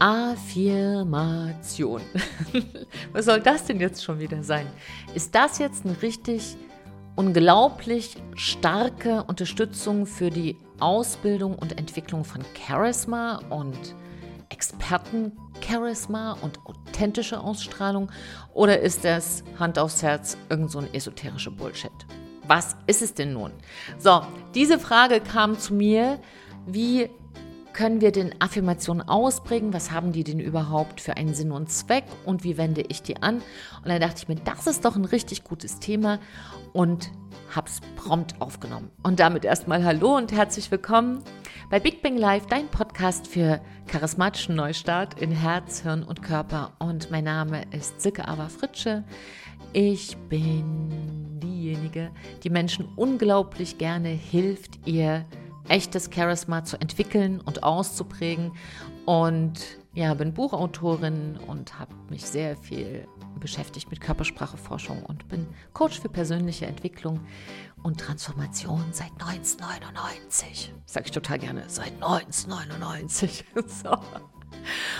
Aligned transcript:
Affirmation. 0.00 2.00
Was 3.12 3.26
soll 3.26 3.40
das 3.40 3.66
denn 3.66 3.80
jetzt 3.80 4.02
schon 4.02 4.18
wieder 4.18 4.42
sein? 4.42 4.66
Ist 5.14 5.34
das 5.34 5.58
jetzt 5.58 5.84
eine 5.84 6.00
richtig 6.00 6.56
unglaublich 7.16 8.16
starke 8.34 9.24
Unterstützung 9.24 10.06
für 10.06 10.30
die 10.30 10.56
Ausbildung 10.80 11.54
und 11.54 11.78
Entwicklung 11.78 12.24
von 12.24 12.40
Charisma 12.66 13.42
und 13.50 13.94
Experten-Charisma 14.48 16.38
und 16.40 16.58
authentische 16.64 17.38
Ausstrahlung? 17.38 18.10
Oder 18.54 18.80
ist 18.80 19.04
das 19.04 19.44
Hand 19.58 19.78
aufs 19.78 20.02
Herz 20.02 20.38
irgend 20.48 20.70
so 20.70 20.78
ein 20.78 20.94
esoterischer 20.94 21.50
Bullshit? 21.50 21.92
Was 22.46 22.74
ist 22.86 23.02
es 23.02 23.12
denn 23.12 23.34
nun? 23.34 23.52
So, 23.98 24.22
diese 24.54 24.78
Frage 24.78 25.20
kam 25.20 25.58
zu 25.58 25.74
mir, 25.74 26.18
wie 26.66 27.10
können 27.72 28.00
wir 28.00 28.12
denn 28.12 28.34
Affirmationen 28.40 29.06
ausprägen? 29.06 29.72
Was 29.72 29.90
haben 29.90 30.12
die 30.12 30.24
denn 30.24 30.40
überhaupt 30.40 31.00
für 31.00 31.16
einen 31.16 31.34
Sinn 31.34 31.52
und 31.52 31.70
Zweck? 31.70 32.04
Und 32.24 32.44
wie 32.44 32.56
wende 32.56 32.82
ich 32.88 33.02
die 33.02 33.22
an? 33.22 33.36
Und 33.36 33.88
dann 33.88 34.00
dachte 34.00 34.16
ich 34.18 34.28
mir, 34.28 34.36
das 34.36 34.66
ist 34.66 34.84
doch 34.84 34.96
ein 34.96 35.04
richtig 35.04 35.44
gutes 35.44 35.78
Thema 35.78 36.18
und 36.72 37.10
habe 37.54 37.68
es 37.68 37.80
prompt 37.96 38.40
aufgenommen. 38.40 38.90
Und 39.02 39.20
damit 39.20 39.44
erstmal 39.44 39.84
Hallo 39.84 40.16
und 40.16 40.32
herzlich 40.32 40.70
willkommen 40.70 41.22
bei 41.68 41.80
Big 41.80 42.02
Bang 42.02 42.16
Live, 42.16 42.46
dein 42.46 42.68
Podcast 42.68 43.26
für 43.26 43.60
charismatischen 43.86 44.54
Neustart 44.56 45.20
in 45.20 45.32
Herz, 45.32 45.82
Hirn 45.82 46.02
und 46.02 46.22
Körper. 46.22 46.72
Und 46.78 47.10
mein 47.10 47.24
Name 47.24 47.64
ist 47.72 48.00
Silke 48.00 48.26
Ava 48.26 48.48
Fritsche. 48.48 49.04
Ich 49.72 50.16
bin 50.28 51.38
diejenige, 51.40 52.10
die 52.42 52.50
Menschen 52.50 52.88
unglaublich 52.96 53.78
gerne 53.78 54.08
hilft, 54.08 54.80
ihr 54.86 55.24
echtes 55.68 56.10
Charisma 56.12 56.64
zu 56.64 56.80
entwickeln 56.80 57.40
und 57.40 57.62
auszuprägen. 57.62 58.52
Und 59.06 59.60
ja, 59.94 60.14
bin 60.14 60.32
Buchautorin 60.32 61.38
und 61.46 61.78
habe 61.78 61.94
mich 62.08 62.24
sehr 62.26 62.56
viel 62.56 63.06
beschäftigt 63.38 63.90
mit 63.90 64.00
Körperspracheforschung 64.00 65.02
und 65.02 65.28
bin 65.28 65.46
Coach 65.72 66.00
für 66.00 66.08
persönliche 66.08 66.66
Entwicklung 66.66 67.20
und 67.82 67.98
Transformation 67.98 68.84
seit 68.92 69.10
1999. 69.12 70.72
Sag 70.84 71.06
ich 71.06 71.12
total 71.12 71.38
gerne, 71.38 71.64
seit 71.66 71.94
1999. 71.94 73.44
so. 73.66 73.96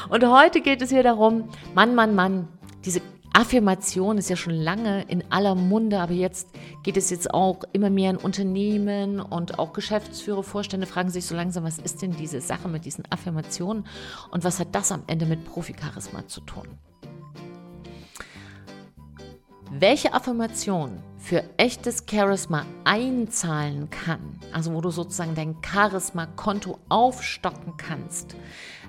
Und 0.08 0.26
heute 0.26 0.60
geht 0.60 0.80
es 0.82 0.90
hier 0.90 1.02
darum, 1.02 1.48
Mann, 1.74 1.94
Mann, 1.94 2.14
Mann, 2.14 2.48
diese 2.84 3.02
Affirmation 3.32 4.18
ist 4.18 4.28
ja 4.28 4.36
schon 4.36 4.54
lange 4.54 5.02
in 5.02 5.24
aller 5.30 5.54
Munde, 5.54 6.00
aber 6.00 6.12
jetzt 6.12 6.48
geht 6.82 6.96
es 6.96 7.10
jetzt 7.10 7.32
auch 7.32 7.62
immer 7.72 7.88
mehr 7.88 8.10
in 8.10 8.16
Unternehmen 8.16 9.20
und 9.20 9.58
auch 9.58 9.72
Geschäftsführer, 9.72 10.42
Vorstände 10.42 10.86
fragen 10.86 11.10
sich 11.10 11.26
so 11.26 11.36
langsam, 11.36 11.64
was 11.64 11.78
ist 11.78 12.02
denn 12.02 12.16
diese 12.16 12.40
Sache 12.40 12.68
mit 12.68 12.84
diesen 12.84 13.04
Affirmationen 13.10 13.86
und 14.30 14.42
was 14.42 14.58
hat 14.58 14.74
das 14.74 14.90
am 14.90 15.04
Ende 15.06 15.26
mit 15.26 15.44
Profi-Charisma 15.44 16.26
zu 16.26 16.40
tun? 16.40 16.78
Welche 19.72 20.12
Affirmation 20.12 21.00
für 21.16 21.44
echtes 21.56 22.04
Charisma 22.10 22.66
einzahlen 22.82 23.88
kann, 23.88 24.40
also 24.52 24.74
wo 24.74 24.80
du 24.80 24.90
sozusagen 24.90 25.36
dein 25.36 25.56
Charisma-Konto 25.62 26.78
aufstocken 26.88 27.76
kannst, 27.76 28.34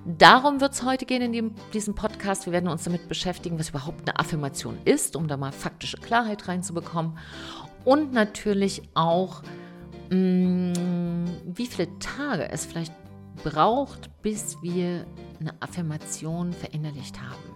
Darum 0.04 0.60
wird 0.62 0.74
es 0.74 0.84
heute 0.84 1.06
gehen 1.06 1.22
in 1.22 1.32
dem, 1.32 1.56
diesem 1.74 1.94
Podcast. 1.94 2.48
Wir 2.48 2.54
werden 2.54 2.68
uns 2.68 2.84
damit 2.86 3.08
beschäftigen, 3.08 3.60
was 3.60 3.70
überhaupt 3.70 4.10
eine 4.10 4.18
Affirmation 4.18 4.80
ist, 4.84 5.16
um 5.16 5.28
da 5.28 5.38
mal 5.38 5.52
faktische 5.52 5.98
Klarheit 5.98 6.48
reinzubekommen. 6.48 7.20
Und 7.86 8.12
natürlich 8.12 8.82
auch, 8.96 9.44
mh, 10.10 10.18
mm, 10.18 11.26
wie 11.46 11.68
viele 11.68 12.00
Tage 12.00 12.50
es 12.50 12.66
vielleicht 12.66 12.94
braucht, 13.44 14.10
bis 14.24 14.58
wir 14.64 15.06
eine 15.40 15.54
Affirmation 15.60 16.52
verinnerlicht 16.52 17.22
haben. 17.22 17.51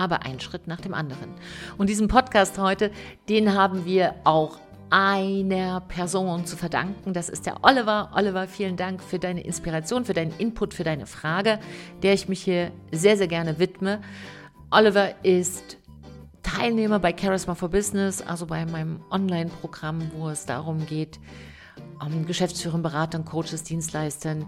Aber 0.00 0.22
ein 0.22 0.40
Schritt 0.40 0.66
nach 0.66 0.80
dem 0.80 0.94
anderen. 0.94 1.34
Und 1.76 1.90
diesen 1.90 2.08
Podcast 2.08 2.56
heute, 2.56 2.90
den 3.28 3.54
haben 3.54 3.84
wir 3.84 4.14
auch 4.24 4.58
einer 4.88 5.82
Person 5.82 6.46
zu 6.46 6.56
verdanken. 6.56 7.12
Das 7.12 7.28
ist 7.28 7.44
der 7.44 7.62
Oliver. 7.62 8.10
Oliver, 8.14 8.48
vielen 8.48 8.78
Dank 8.78 9.02
für 9.02 9.18
deine 9.18 9.42
Inspiration, 9.42 10.06
für 10.06 10.14
deinen 10.14 10.32
Input, 10.38 10.72
für 10.72 10.84
deine 10.84 11.04
Frage, 11.04 11.58
der 12.02 12.14
ich 12.14 12.30
mich 12.30 12.42
hier 12.42 12.72
sehr, 12.90 13.18
sehr 13.18 13.28
gerne 13.28 13.58
widme. 13.58 14.00
Oliver 14.70 15.22
ist 15.22 15.76
Teilnehmer 16.42 16.98
bei 16.98 17.14
Charisma 17.14 17.54
for 17.54 17.68
Business, 17.68 18.22
also 18.22 18.46
bei 18.46 18.64
meinem 18.64 19.02
Online-Programm, 19.10 20.12
wo 20.16 20.30
es 20.30 20.46
darum 20.46 20.86
geht, 20.86 21.20
um 22.02 22.24
Geschäftsführern, 22.24 22.82
Beratern, 22.82 23.26
Coaches, 23.26 23.64
Dienstleistern 23.64 24.46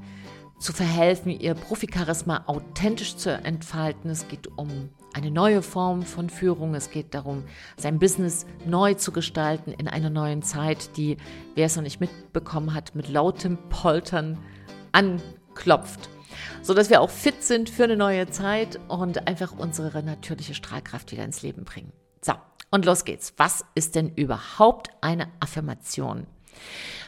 zu 0.62 0.72
verhelfen, 0.72 1.30
ihr 1.32 1.54
Profi-Charisma 1.54 2.44
authentisch 2.46 3.16
zu 3.16 3.32
entfalten. 3.32 4.10
Es 4.10 4.28
geht 4.28 4.46
um 4.56 4.90
eine 5.12 5.32
neue 5.32 5.60
Form 5.60 6.02
von 6.02 6.30
Führung. 6.30 6.76
Es 6.76 6.90
geht 6.90 7.14
darum, 7.14 7.44
sein 7.76 7.98
Business 7.98 8.46
neu 8.64 8.94
zu 8.94 9.10
gestalten 9.10 9.72
in 9.72 9.88
einer 9.88 10.08
neuen 10.08 10.42
Zeit, 10.42 10.96
die, 10.96 11.16
wer 11.56 11.66
es 11.66 11.74
noch 11.74 11.82
nicht 11.82 12.00
mitbekommen 12.00 12.74
hat, 12.74 12.94
mit 12.94 13.08
lautem 13.08 13.58
Poltern 13.70 14.38
anklopft. 14.92 16.08
So 16.62 16.74
dass 16.74 16.90
wir 16.90 17.00
auch 17.00 17.10
fit 17.10 17.42
sind 17.42 17.68
für 17.68 17.84
eine 17.84 17.96
neue 17.96 18.30
Zeit 18.30 18.78
und 18.88 19.26
einfach 19.26 19.52
unsere 19.52 20.02
natürliche 20.04 20.54
Strahlkraft 20.54 21.10
wieder 21.10 21.24
ins 21.24 21.42
Leben 21.42 21.64
bringen. 21.64 21.92
So, 22.20 22.34
und 22.70 22.84
los 22.84 23.04
geht's. 23.04 23.34
Was 23.36 23.64
ist 23.74 23.96
denn 23.96 24.14
überhaupt 24.14 24.90
eine 25.00 25.26
Affirmation? 25.40 26.26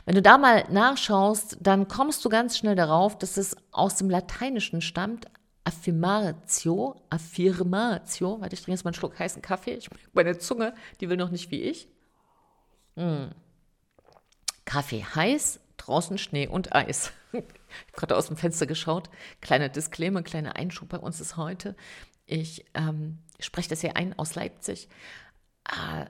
Wenn 0.04 0.14
du 0.14 0.22
da 0.22 0.36
mal 0.36 0.64
nachschaust, 0.70 1.58
dann 1.60 1.88
kommst 1.88 2.24
du 2.24 2.28
ganz 2.28 2.58
schnell 2.58 2.74
darauf, 2.74 3.18
dass 3.18 3.36
es 3.36 3.56
aus 3.70 3.96
dem 3.96 4.10
Lateinischen 4.10 4.80
stammt, 4.80 5.26
Affirmatio, 5.64 7.00
Affirmatio, 7.08 8.40
warte, 8.40 8.54
ich 8.54 8.60
trinke 8.60 8.72
jetzt 8.72 8.84
mal 8.84 8.90
einen 8.90 8.96
Schluck 8.96 9.18
heißen 9.18 9.40
Kaffee. 9.40 9.74
Ich 9.74 9.88
meine 10.12 10.36
Zunge, 10.38 10.74
die 11.00 11.08
will 11.08 11.16
noch 11.16 11.30
nicht 11.30 11.50
wie 11.50 11.62
ich. 11.62 11.88
Mm. 12.96 13.28
Kaffee 14.66 15.04
heiß, 15.04 15.60
draußen 15.78 16.18
Schnee 16.18 16.48
und 16.48 16.74
Eis. 16.74 17.12
ich 17.32 17.38
habe 17.38 17.46
gerade 17.94 18.16
aus 18.16 18.26
dem 18.26 18.36
Fenster 18.36 18.66
geschaut. 18.66 19.08
Kleiner 19.40 19.70
Disclaimer, 19.70 20.22
kleiner 20.22 20.56
Einschub 20.56 20.90
bei 20.90 20.98
uns 20.98 21.20
ist 21.20 21.38
heute. 21.38 21.76
Ich 22.26 22.66
ähm, 22.74 23.18
spreche 23.40 23.70
das 23.70 23.80
hier 23.80 23.96
ein 23.96 24.18
aus 24.18 24.34
Leipzig. 24.34 24.88
Äh, 25.64 26.06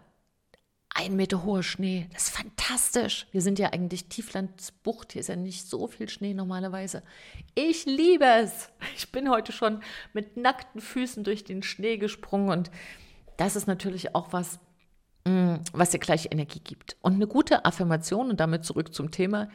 ein 0.94 1.16
Meter 1.16 1.44
hoher 1.44 1.64
Schnee, 1.64 2.06
das 2.12 2.28
ist 2.28 2.36
fantastisch. 2.36 3.26
Wir 3.32 3.42
sind 3.42 3.58
ja 3.58 3.72
eigentlich 3.72 4.06
Tieflandsbucht, 4.06 5.12
hier 5.12 5.20
ist 5.20 5.28
ja 5.28 5.36
nicht 5.36 5.68
so 5.68 5.88
viel 5.88 6.08
Schnee 6.08 6.34
normalerweise. 6.34 7.02
Ich 7.56 7.84
liebe 7.84 8.24
es. 8.24 8.70
Ich 8.96 9.10
bin 9.10 9.28
heute 9.28 9.50
schon 9.52 9.80
mit 10.12 10.36
nackten 10.36 10.80
Füßen 10.80 11.24
durch 11.24 11.42
den 11.42 11.64
Schnee 11.64 11.98
gesprungen 11.98 12.48
und 12.48 12.70
das 13.36 13.56
ist 13.56 13.66
natürlich 13.66 14.14
auch 14.14 14.32
was, 14.32 14.60
mm, 15.26 15.56
was 15.72 15.90
dir 15.90 15.98
gleich 15.98 16.28
Energie 16.30 16.60
gibt. 16.60 16.96
Und 17.02 17.14
eine 17.14 17.26
gute 17.26 17.64
Affirmation, 17.64 18.30
und 18.30 18.38
damit 18.38 18.64
zurück 18.64 18.94
zum 18.94 19.10
Thema, 19.10 19.48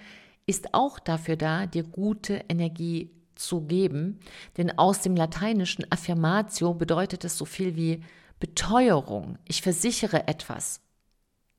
ist 0.45 0.73
auch 0.73 0.99
dafür 0.99 1.37
da, 1.37 1.67
dir 1.67 1.83
gute 1.83 2.43
Energie 2.49 3.11
zu 3.35 3.61
geben. 3.61 4.19
Denn 4.57 4.77
aus 4.77 4.99
dem 5.01 5.15
lateinischen 5.15 5.89
Affirmatio 5.89 6.73
bedeutet 6.73 7.23
es 7.23 7.37
so 7.37 7.45
viel 7.45 7.77
wie 7.77 8.03
Beteuerung. 8.41 9.37
Ich 9.45 9.61
versichere 9.61 10.27
etwas 10.27 10.81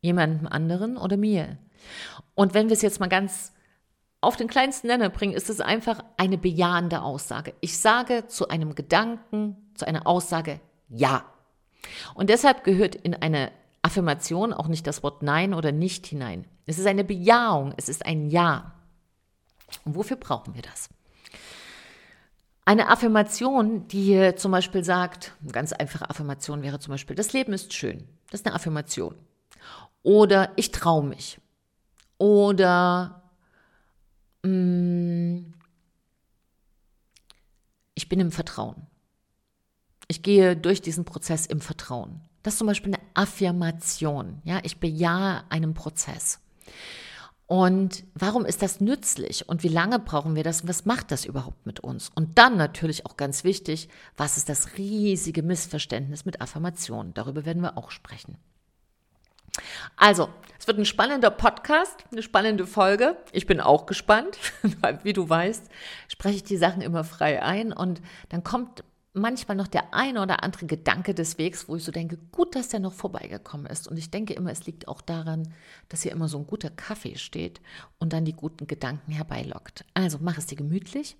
jemandem 0.00 0.46
anderen 0.46 0.96
oder 0.96 1.16
mir. 1.16 1.58
Und 2.34 2.54
wenn 2.54 2.68
wir 2.68 2.74
es 2.74 2.82
jetzt 2.82 3.00
mal 3.00 3.08
ganz 3.08 3.52
auf 4.20 4.36
den 4.36 4.48
kleinsten 4.48 4.88
Nenner 4.88 5.08
bringen, 5.08 5.32
ist 5.32 5.48
es 5.48 5.60
einfach 5.60 6.04
eine 6.16 6.36
bejahende 6.36 7.02
Aussage. 7.02 7.54
Ich 7.60 7.78
sage 7.78 8.26
zu 8.26 8.48
einem 8.48 8.74
Gedanken, 8.74 9.56
zu 9.74 9.86
einer 9.86 10.06
Aussage 10.06 10.60
Ja. 10.88 11.24
Und 12.14 12.28
deshalb 12.28 12.64
gehört 12.64 12.94
in 12.94 13.14
eine 13.14 13.50
Affirmation 13.82 14.52
auch 14.52 14.68
nicht 14.68 14.86
das 14.86 15.02
Wort 15.02 15.22
Nein 15.22 15.54
oder 15.54 15.72
Nicht 15.72 16.06
hinein. 16.06 16.46
Es 16.66 16.78
ist 16.78 16.86
eine 16.86 17.04
Bejahung, 17.04 17.72
es 17.76 17.88
ist 17.88 18.04
ein 18.04 18.28
Ja. 18.30 18.74
Und 19.84 19.94
wofür 19.94 20.16
brauchen 20.16 20.54
wir 20.54 20.62
das? 20.62 20.90
Eine 22.66 22.88
Affirmation, 22.88 23.88
die 23.88 24.34
zum 24.36 24.52
Beispiel 24.52 24.84
sagt, 24.84 25.32
eine 25.42 25.52
ganz 25.52 25.72
einfache 25.72 26.10
Affirmation 26.10 26.62
wäre 26.62 26.78
zum 26.78 26.92
Beispiel, 26.92 27.16
das 27.16 27.32
Leben 27.32 27.52
ist 27.52 27.72
schön. 27.72 28.06
Das 28.30 28.40
ist 28.40 28.46
eine 28.46 28.54
Affirmation. 28.54 29.14
Oder 30.02 30.52
ich 30.56 30.70
traue 30.70 31.04
mich. 31.04 31.40
Oder 32.18 33.22
mh, 34.42 34.50
mm, 34.50 35.54
ich 37.94 38.08
bin 38.08 38.20
im 38.20 38.32
Vertrauen. 38.32 38.86
Ich 40.08 40.22
gehe 40.22 40.56
durch 40.56 40.80
diesen 40.80 41.04
Prozess 41.04 41.46
im 41.46 41.60
Vertrauen. 41.60 42.20
Das 42.42 42.54
ist 42.54 42.58
zum 42.58 42.66
Beispiel 42.66 42.94
eine 42.94 43.02
Affirmation. 43.14 44.40
Ja, 44.44 44.60
ich 44.62 44.80
bejahe 44.80 45.44
einen 45.50 45.74
Prozess. 45.74 46.40
Und 47.46 48.04
warum 48.14 48.46
ist 48.46 48.62
das 48.62 48.80
nützlich? 48.80 49.48
Und 49.48 49.62
wie 49.64 49.68
lange 49.68 49.98
brauchen 49.98 50.36
wir 50.36 50.44
das? 50.44 50.62
Und 50.62 50.68
was 50.68 50.84
macht 50.86 51.10
das 51.10 51.24
überhaupt 51.24 51.66
mit 51.66 51.80
uns? 51.80 52.10
Und 52.14 52.38
dann 52.38 52.56
natürlich 52.56 53.06
auch 53.06 53.16
ganz 53.16 53.44
wichtig, 53.44 53.88
was 54.16 54.36
ist 54.36 54.48
das 54.48 54.78
riesige 54.78 55.42
Missverständnis 55.42 56.24
mit 56.24 56.40
Affirmationen? 56.40 57.12
Darüber 57.12 57.44
werden 57.44 57.62
wir 57.62 57.76
auch 57.76 57.90
sprechen. 57.90 58.38
Also, 60.00 60.30
es 60.58 60.66
wird 60.66 60.78
ein 60.78 60.86
spannender 60.86 61.30
Podcast, 61.30 62.04
eine 62.10 62.22
spannende 62.22 62.66
Folge. 62.66 63.18
Ich 63.32 63.44
bin 63.44 63.60
auch 63.60 63.84
gespannt, 63.84 64.38
weil 64.80 64.98
wie 65.04 65.12
du 65.12 65.28
weißt, 65.28 65.68
spreche 66.08 66.36
ich 66.36 66.42
die 66.42 66.56
Sachen 66.56 66.80
immer 66.80 67.04
frei 67.04 67.42
ein 67.42 67.70
und 67.70 68.00
dann 68.30 68.42
kommt 68.42 68.82
manchmal 69.12 69.58
noch 69.58 69.66
der 69.66 69.92
eine 69.92 70.22
oder 70.22 70.42
andere 70.42 70.64
Gedanke 70.64 71.12
des 71.12 71.36
Wegs, 71.36 71.68
wo 71.68 71.76
ich 71.76 71.84
so 71.84 71.92
denke, 71.92 72.16
gut, 72.32 72.56
dass 72.56 72.68
der 72.68 72.80
noch 72.80 72.94
vorbeigekommen 72.94 73.66
ist. 73.66 73.88
Und 73.88 73.98
ich 73.98 74.10
denke 74.10 74.32
immer, 74.32 74.50
es 74.50 74.64
liegt 74.64 74.88
auch 74.88 75.02
daran, 75.02 75.52
dass 75.90 76.00
hier 76.00 76.12
immer 76.12 76.28
so 76.28 76.38
ein 76.38 76.46
guter 76.46 76.70
Kaffee 76.70 77.16
steht 77.16 77.60
und 77.98 78.14
dann 78.14 78.24
die 78.24 78.32
guten 78.32 78.66
Gedanken 78.66 79.12
herbeilockt. 79.12 79.84
Also 79.92 80.16
mach 80.22 80.38
es 80.38 80.46
dir 80.46 80.56
gemütlich. 80.56 81.18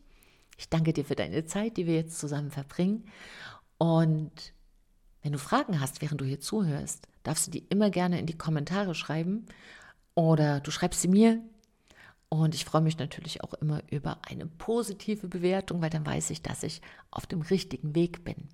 Ich 0.57 0.71
danke 0.71 0.95
dir 0.95 1.05
für 1.05 1.17
deine 1.17 1.45
Zeit, 1.45 1.77
die 1.77 1.87
wir 1.87 1.97
jetzt 1.97 2.19
zusammen 2.19 2.51
verbringen. 2.51 3.05
Und 3.77 4.55
wenn 5.23 5.33
du 5.33 5.39
Fragen 5.39 5.81
hast, 5.81 6.03
während 6.03 6.21
du 6.21 6.25
hier 6.25 6.41
zuhörst, 6.41 7.07
darfst 7.23 7.47
du 7.47 7.51
die 7.51 7.67
immer 7.69 7.91
gerne 7.91 8.19
in 8.19 8.27
die 8.27 8.39
Kommentare 8.39 8.95
schreiben 8.95 9.47
oder 10.15 10.61
du 10.61 10.71
schreibst 10.71 11.03
sie 11.03 11.09
mir 11.09 11.43
und 12.29 12.55
ich 12.55 12.65
freue 12.65 12.81
mich 12.81 12.99
natürlich 12.99 13.43
auch 13.43 13.55
immer 13.55 13.83
über 13.91 14.19
eine 14.23 14.47
positive 14.47 15.29
Bewertung, 15.29 15.83
weil 15.83 15.91
dann 15.91 16.07
weiß 16.07 16.31
ich, 16.31 16.43
dass 16.43 16.63
ich 16.63 16.81
auf 17.11 17.27
dem 17.27 17.43
richtigen 17.43 17.95
Weg 17.95 18.25
bin. 18.25 18.49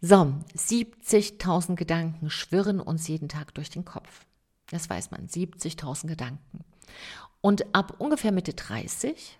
So, 0.00 0.34
70.000 0.56 1.76
Gedanken 1.76 2.30
schwirren 2.30 2.80
uns 2.80 3.06
jeden 3.06 3.28
Tag 3.28 3.54
durch 3.54 3.68
den 3.68 3.84
Kopf. 3.84 4.24
Das 4.70 4.88
weiß 4.88 5.10
man, 5.10 5.26
70.000 5.26 6.06
Gedanken. 6.06 6.64
Und 7.42 7.74
ab 7.74 7.96
ungefähr 7.98 8.32
Mitte 8.32 8.54
30 8.54 9.38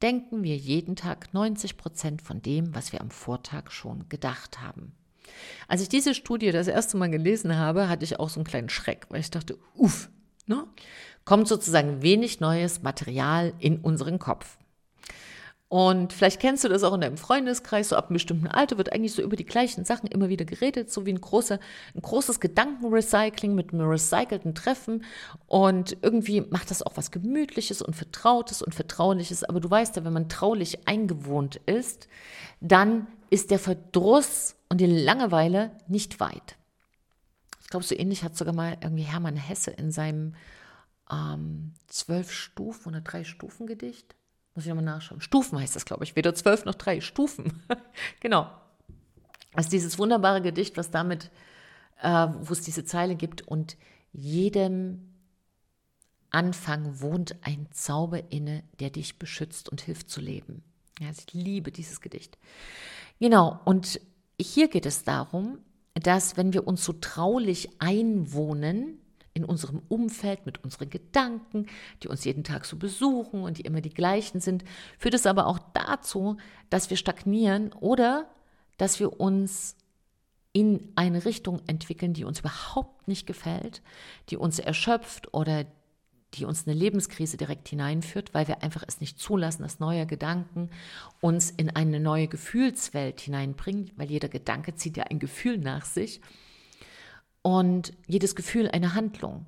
denken 0.00 0.42
wir 0.42 0.56
jeden 0.56 0.96
Tag 0.96 1.34
90 1.34 1.76
Prozent 1.76 2.22
von 2.22 2.40
dem, 2.40 2.74
was 2.74 2.92
wir 2.92 3.00
am 3.02 3.10
Vortag 3.10 3.70
schon 3.70 4.08
gedacht 4.08 4.60
haben. 4.60 4.94
Als 5.68 5.82
ich 5.82 5.88
diese 5.88 6.14
Studie 6.14 6.52
das 6.52 6.68
erste 6.68 6.96
Mal 6.96 7.10
gelesen 7.10 7.56
habe, 7.56 7.88
hatte 7.88 8.04
ich 8.04 8.18
auch 8.18 8.28
so 8.28 8.40
einen 8.40 8.46
kleinen 8.46 8.68
Schreck, 8.68 9.06
weil 9.08 9.20
ich 9.20 9.30
dachte, 9.30 9.58
uff, 9.74 10.10
ne? 10.46 10.66
kommt 11.24 11.48
sozusagen 11.48 12.02
wenig 12.02 12.40
neues 12.40 12.82
Material 12.82 13.54
in 13.58 13.78
unseren 13.78 14.18
Kopf. 14.18 14.58
Und 15.68 16.12
vielleicht 16.12 16.40
kennst 16.40 16.62
du 16.62 16.68
das 16.68 16.84
auch 16.84 16.94
in 16.94 17.00
deinem 17.00 17.16
Freundeskreis, 17.16 17.88
so 17.88 17.96
ab 17.96 18.04
einem 18.04 18.14
bestimmten 18.14 18.46
Alter 18.46 18.78
wird 18.78 18.92
eigentlich 18.92 19.12
so 19.12 19.22
über 19.22 19.34
die 19.34 19.46
gleichen 19.46 19.84
Sachen 19.84 20.06
immer 20.06 20.28
wieder 20.28 20.44
geredet, 20.44 20.92
so 20.92 21.04
wie 21.04 21.12
ein, 21.12 21.20
großer, 21.20 21.58
ein 21.94 22.00
großes 22.00 22.38
Gedankenrecycling 22.38 23.56
mit 23.56 23.72
einem 23.72 23.88
recycelten 23.88 24.54
Treffen. 24.54 25.04
Und 25.46 25.96
irgendwie 26.00 26.42
macht 26.42 26.70
das 26.70 26.82
auch 26.82 26.92
was 26.96 27.10
Gemütliches 27.10 27.82
und 27.82 27.96
Vertrautes 27.96 28.62
und 28.62 28.72
Vertrauliches. 28.72 29.42
Aber 29.42 29.58
du 29.58 29.68
weißt 29.68 29.96
ja, 29.96 30.04
wenn 30.04 30.12
man 30.12 30.28
traulich 30.28 30.86
eingewohnt 30.86 31.56
ist, 31.66 32.06
dann 32.60 33.08
ist 33.30 33.50
der 33.50 33.58
Verdruss 33.58 34.54
und 34.74 34.78
die 34.78 34.86
Langeweile 34.86 35.70
nicht 35.86 36.18
weit. 36.18 36.56
Ich 37.62 37.68
glaube, 37.68 37.84
so 37.84 37.94
ähnlich 37.94 38.24
hat 38.24 38.36
sogar 38.36 38.52
mal 38.52 38.76
irgendwie 38.80 39.04
Hermann 39.04 39.36
Hesse 39.36 39.70
in 39.70 39.92
seinem 39.92 40.34
ähm, 41.08 41.74
zwölf 41.86 42.32
Stufen 42.32 42.88
oder 42.88 43.00
drei 43.00 43.22
Stufen 43.22 43.68
Gedicht. 43.68 44.16
Muss 44.52 44.64
ich 44.64 44.68
nochmal 44.68 44.84
nachschauen. 44.84 45.20
Stufen 45.20 45.60
heißt 45.60 45.76
das, 45.76 45.84
glaube 45.84 46.02
ich. 46.02 46.16
Weder 46.16 46.34
zwölf 46.34 46.64
noch 46.64 46.74
drei 46.74 47.00
Stufen. 47.00 47.62
genau. 48.20 48.50
Also 49.52 49.70
dieses 49.70 49.96
wunderbare 49.96 50.42
Gedicht, 50.42 50.76
was 50.76 50.90
damit, 50.90 51.30
äh, 52.02 52.26
wo 52.40 52.52
es 52.52 52.62
diese 52.62 52.84
Zeile 52.84 53.14
gibt 53.14 53.42
und 53.42 53.76
jedem 54.12 55.14
Anfang 56.30 57.00
wohnt 57.00 57.36
ein 57.42 57.68
Zauber 57.70 58.32
inne, 58.32 58.64
der 58.80 58.90
dich 58.90 59.20
beschützt 59.20 59.68
und 59.68 59.82
hilft 59.82 60.10
zu 60.10 60.20
leben. 60.20 60.64
Ja, 60.98 61.06
also 61.06 61.22
ich 61.28 61.32
liebe 61.32 61.70
dieses 61.70 62.00
Gedicht. 62.00 62.38
Genau, 63.20 63.60
und 63.64 64.00
hier 64.44 64.68
geht 64.68 64.86
es 64.86 65.04
darum, 65.04 65.58
dass 65.94 66.36
wenn 66.36 66.52
wir 66.52 66.66
uns 66.66 66.84
so 66.84 66.92
traulich 66.92 67.80
einwohnen, 67.80 69.00
in 69.34 69.44
unserem 69.44 69.82
Umfeld, 69.88 70.46
mit 70.46 70.62
unseren 70.62 70.90
Gedanken, 70.90 71.66
die 72.02 72.08
uns 72.08 72.24
jeden 72.24 72.44
Tag 72.44 72.64
so 72.64 72.76
besuchen 72.76 73.42
und 73.42 73.58
die 73.58 73.62
immer 73.62 73.80
die 73.80 73.92
gleichen 73.92 74.40
sind, 74.40 74.64
führt 74.96 75.14
es 75.14 75.26
aber 75.26 75.48
auch 75.48 75.58
dazu, 75.74 76.36
dass 76.70 76.88
wir 76.88 76.96
stagnieren 76.96 77.72
oder 77.72 78.30
dass 78.76 79.00
wir 79.00 79.20
uns 79.20 79.76
in 80.52 80.92
eine 80.94 81.24
Richtung 81.24 81.60
entwickeln, 81.66 82.14
die 82.14 82.24
uns 82.24 82.40
überhaupt 82.40 83.08
nicht 83.08 83.26
gefällt, 83.26 83.82
die 84.30 84.36
uns 84.36 84.60
erschöpft 84.60 85.34
oder 85.34 85.66
die 86.34 86.44
uns 86.44 86.66
eine 86.66 86.76
Lebenskrise 86.76 87.36
direkt 87.36 87.68
hineinführt, 87.68 88.34
weil 88.34 88.48
wir 88.48 88.62
einfach 88.62 88.84
es 88.86 89.00
nicht 89.00 89.18
zulassen, 89.18 89.62
dass 89.62 89.80
neue 89.80 90.06
Gedanken 90.06 90.70
uns 91.20 91.50
in 91.50 91.70
eine 91.70 92.00
neue 92.00 92.28
Gefühlswelt 92.28 93.20
hineinbringen, 93.20 93.90
weil 93.96 94.10
jeder 94.10 94.28
Gedanke 94.28 94.74
zieht 94.74 94.96
ja 94.96 95.04
ein 95.04 95.18
Gefühl 95.18 95.58
nach 95.58 95.84
sich 95.84 96.20
und 97.42 97.92
jedes 98.06 98.34
Gefühl 98.34 98.68
eine 98.70 98.94
Handlung. 98.94 99.46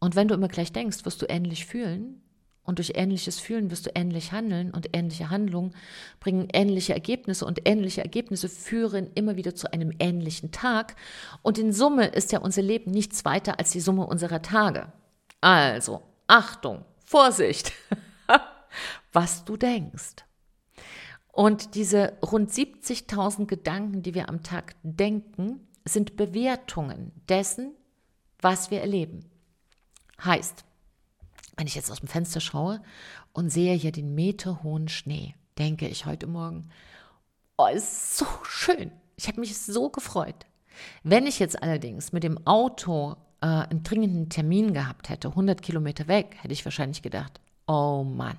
Und 0.00 0.16
wenn 0.16 0.28
du 0.28 0.34
immer 0.34 0.48
gleich 0.48 0.72
denkst, 0.72 1.04
wirst 1.04 1.22
du 1.22 1.26
ähnlich 1.26 1.66
fühlen 1.66 2.20
und 2.64 2.78
durch 2.78 2.92
ähnliches 2.94 3.40
Fühlen 3.40 3.70
wirst 3.70 3.86
du 3.86 3.90
ähnlich 3.94 4.32
handeln 4.32 4.70
und 4.70 4.88
ähnliche 4.92 5.30
Handlungen 5.30 5.74
bringen 6.20 6.48
ähnliche 6.52 6.94
Ergebnisse 6.94 7.44
und 7.44 7.66
ähnliche 7.68 8.02
Ergebnisse 8.02 8.48
führen 8.48 9.10
immer 9.14 9.36
wieder 9.36 9.54
zu 9.54 9.72
einem 9.72 9.92
ähnlichen 9.98 10.50
Tag. 10.50 10.96
Und 11.42 11.58
in 11.58 11.72
Summe 11.72 12.06
ist 12.06 12.32
ja 12.32 12.38
unser 12.38 12.62
Leben 12.62 12.90
nichts 12.90 13.24
weiter 13.24 13.58
als 13.58 13.70
die 13.70 13.80
Summe 13.80 14.06
unserer 14.06 14.42
Tage. 14.42 14.92
Also, 15.44 16.00
Achtung, 16.26 16.86
Vorsicht, 17.04 17.70
was 19.12 19.44
du 19.44 19.58
denkst. 19.58 20.24
Und 21.32 21.74
diese 21.74 22.14
rund 22.22 22.50
70.000 22.50 23.44
Gedanken, 23.44 24.00
die 24.02 24.14
wir 24.14 24.30
am 24.30 24.42
Tag 24.42 24.74
denken, 24.82 25.68
sind 25.84 26.16
Bewertungen 26.16 27.12
dessen, 27.28 27.74
was 28.40 28.70
wir 28.70 28.80
erleben. 28.80 29.28
Heißt, 30.24 30.64
wenn 31.58 31.66
ich 31.66 31.74
jetzt 31.74 31.90
aus 31.90 32.00
dem 32.00 32.08
Fenster 32.08 32.40
schaue 32.40 32.80
und 33.34 33.50
sehe 33.50 33.74
hier 33.74 33.92
den 33.92 34.14
meterhohen 34.14 34.88
Schnee, 34.88 35.34
denke 35.58 35.86
ich 35.86 36.06
heute 36.06 36.26
Morgen, 36.26 36.70
oh, 37.58 37.66
ist 37.66 38.16
so 38.16 38.24
schön. 38.44 38.90
Ich 39.16 39.28
habe 39.28 39.40
mich 39.40 39.58
so 39.58 39.90
gefreut. 39.90 40.46
Wenn 41.02 41.26
ich 41.26 41.38
jetzt 41.38 41.62
allerdings 41.62 42.12
mit 42.12 42.22
dem 42.22 42.46
Auto 42.46 43.16
äh, 43.44 43.68
einen 43.68 43.82
dringenden 43.82 44.30
Termin 44.30 44.72
gehabt 44.72 45.10
hätte, 45.10 45.28
100 45.28 45.60
Kilometer 45.60 46.08
weg, 46.08 46.36
hätte 46.40 46.54
ich 46.54 46.64
wahrscheinlich 46.64 47.02
gedacht, 47.02 47.40
oh 47.66 48.02
Mann, 48.02 48.38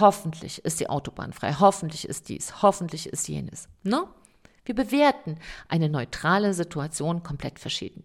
hoffentlich 0.00 0.64
ist 0.64 0.80
die 0.80 0.90
Autobahn 0.90 1.32
frei, 1.32 1.54
hoffentlich 1.54 2.08
ist 2.08 2.28
dies, 2.28 2.62
hoffentlich 2.62 3.08
ist 3.08 3.28
jenes. 3.28 3.68
No? 3.84 4.08
Wir 4.64 4.74
bewerten 4.74 5.38
eine 5.68 5.88
neutrale 5.88 6.52
Situation 6.52 7.22
komplett 7.22 7.60
verschieden. 7.60 8.02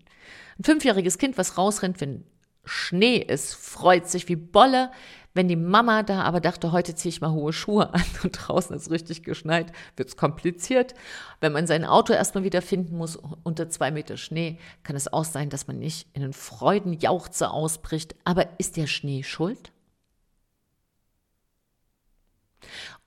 Ein 0.59 0.65
fünfjähriges 0.65 1.17
Kind, 1.17 1.39
was 1.39 1.57
rausrennt, 1.57 1.99
wenn 1.99 2.25
Schnee 2.63 3.17
ist, 3.17 3.55
freut 3.55 4.07
sich 4.07 4.29
wie 4.29 4.35
Bolle. 4.35 4.91
Wenn 5.33 5.47
die 5.47 5.55
Mama 5.55 6.03
da 6.03 6.23
aber 6.23 6.41
dachte, 6.41 6.71
heute 6.71 6.93
ziehe 6.93 7.09
ich 7.09 7.21
mal 7.21 7.31
hohe 7.31 7.53
Schuhe 7.53 7.93
an 7.93 8.03
und 8.23 8.31
draußen 8.31 8.75
ist 8.75 8.91
richtig 8.91 9.23
geschneit, 9.23 9.71
wird 9.95 10.09
es 10.09 10.17
kompliziert. 10.17 10.93
Wenn 11.39 11.53
man 11.53 11.67
sein 11.67 11.85
Auto 11.85 12.13
erstmal 12.13 12.43
wieder 12.43 12.61
finden 12.61 12.97
muss 12.97 13.17
unter 13.43 13.69
zwei 13.69 13.91
Meter 13.91 14.17
Schnee, 14.17 14.59
kann 14.83 14.95
es 14.95 15.11
auch 15.11 15.25
sein, 15.25 15.49
dass 15.49 15.67
man 15.67 15.79
nicht 15.79 16.07
in 16.13 16.23
einen 16.23 16.33
Freudenjauchzer 16.33 17.53
ausbricht. 17.53 18.15
Aber 18.25 18.47
ist 18.59 18.77
der 18.77 18.87
Schnee 18.87 19.23
schuld? 19.23 19.71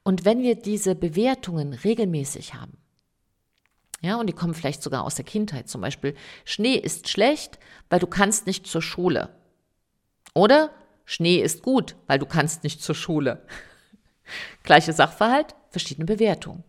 Und 0.03 0.25
wenn 0.25 0.43
wir 0.43 0.55
diese 0.55 0.95
Bewertungen 0.95 1.73
regelmäßig 1.73 2.55
haben, 2.55 2.77
ja, 4.01 4.21
und 4.21 4.27
die 4.27 4.35
kommen 4.35 4.53
vielleicht 4.53 4.83
sogar 4.83 5.03
aus 5.03 5.15
der 5.15 5.25
Kindheit. 5.25 5.71
Zum 5.71 5.81
Beispiel, 5.81 6.15
Schnee 6.45 6.75
ist 6.75 7.09
schlecht, 7.09 7.59
weil 7.89 8.01
du 8.01 8.07
kannst 8.07 8.47
nicht 8.47 8.67
zur 8.67 8.83
Schule. 8.83 9.31
Oder 10.35 10.71
Schnee 11.05 11.41
ist 11.41 11.63
gut, 11.63 11.97
weil 12.07 12.19
du 12.19 12.27
kannst 12.27 12.65
nicht 12.65 12.83
zur 12.83 12.95
Schule. 12.95 13.43
Gleiche 14.63 14.93
Sachverhalt, 14.93 15.55
verschiedene 15.71 16.07
Bewertungen. 16.07 16.65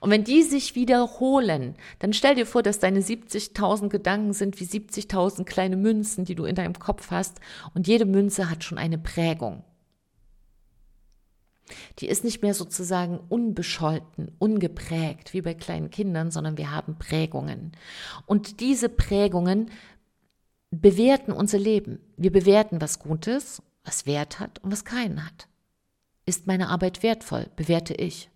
Und 0.00 0.10
wenn 0.10 0.24
die 0.24 0.42
sich 0.42 0.74
wiederholen, 0.74 1.76
dann 1.98 2.12
stell 2.12 2.34
dir 2.34 2.46
vor, 2.46 2.62
dass 2.62 2.78
deine 2.78 3.00
70.000 3.00 3.88
Gedanken 3.88 4.32
sind 4.32 4.58
wie 4.58 4.64
70.000 4.64 5.44
kleine 5.44 5.76
Münzen, 5.76 6.24
die 6.24 6.34
du 6.34 6.44
in 6.44 6.54
deinem 6.54 6.78
Kopf 6.78 7.10
hast. 7.10 7.40
Und 7.74 7.86
jede 7.86 8.06
Münze 8.06 8.50
hat 8.50 8.64
schon 8.64 8.78
eine 8.78 8.98
Prägung. 8.98 9.64
Die 11.98 12.08
ist 12.08 12.24
nicht 12.24 12.42
mehr 12.42 12.54
sozusagen 12.54 13.20
unbescholten, 13.28 14.32
ungeprägt 14.38 15.34
wie 15.34 15.42
bei 15.42 15.54
kleinen 15.54 15.90
Kindern, 15.90 16.30
sondern 16.30 16.58
wir 16.58 16.72
haben 16.72 16.96
Prägungen. 16.98 17.72
Und 18.26 18.60
diese 18.60 18.88
Prägungen 18.88 19.70
bewerten 20.70 21.32
unser 21.32 21.58
Leben. 21.58 22.00
Wir 22.16 22.32
bewerten, 22.32 22.80
was 22.80 22.98
gut 22.98 23.26
ist, 23.26 23.62
was 23.84 24.06
Wert 24.06 24.38
hat 24.38 24.58
und 24.60 24.70
was 24.70 24.84
keinen 24.84 25.24
hat. 25.24 25.48
Ist 26.26 26.46
meine 26.46 26.68
Arbeit 26.68 27.02
wertvoll? 27.02 27.48
Bewerte 27.56 27.94
ich. 27.94 28.30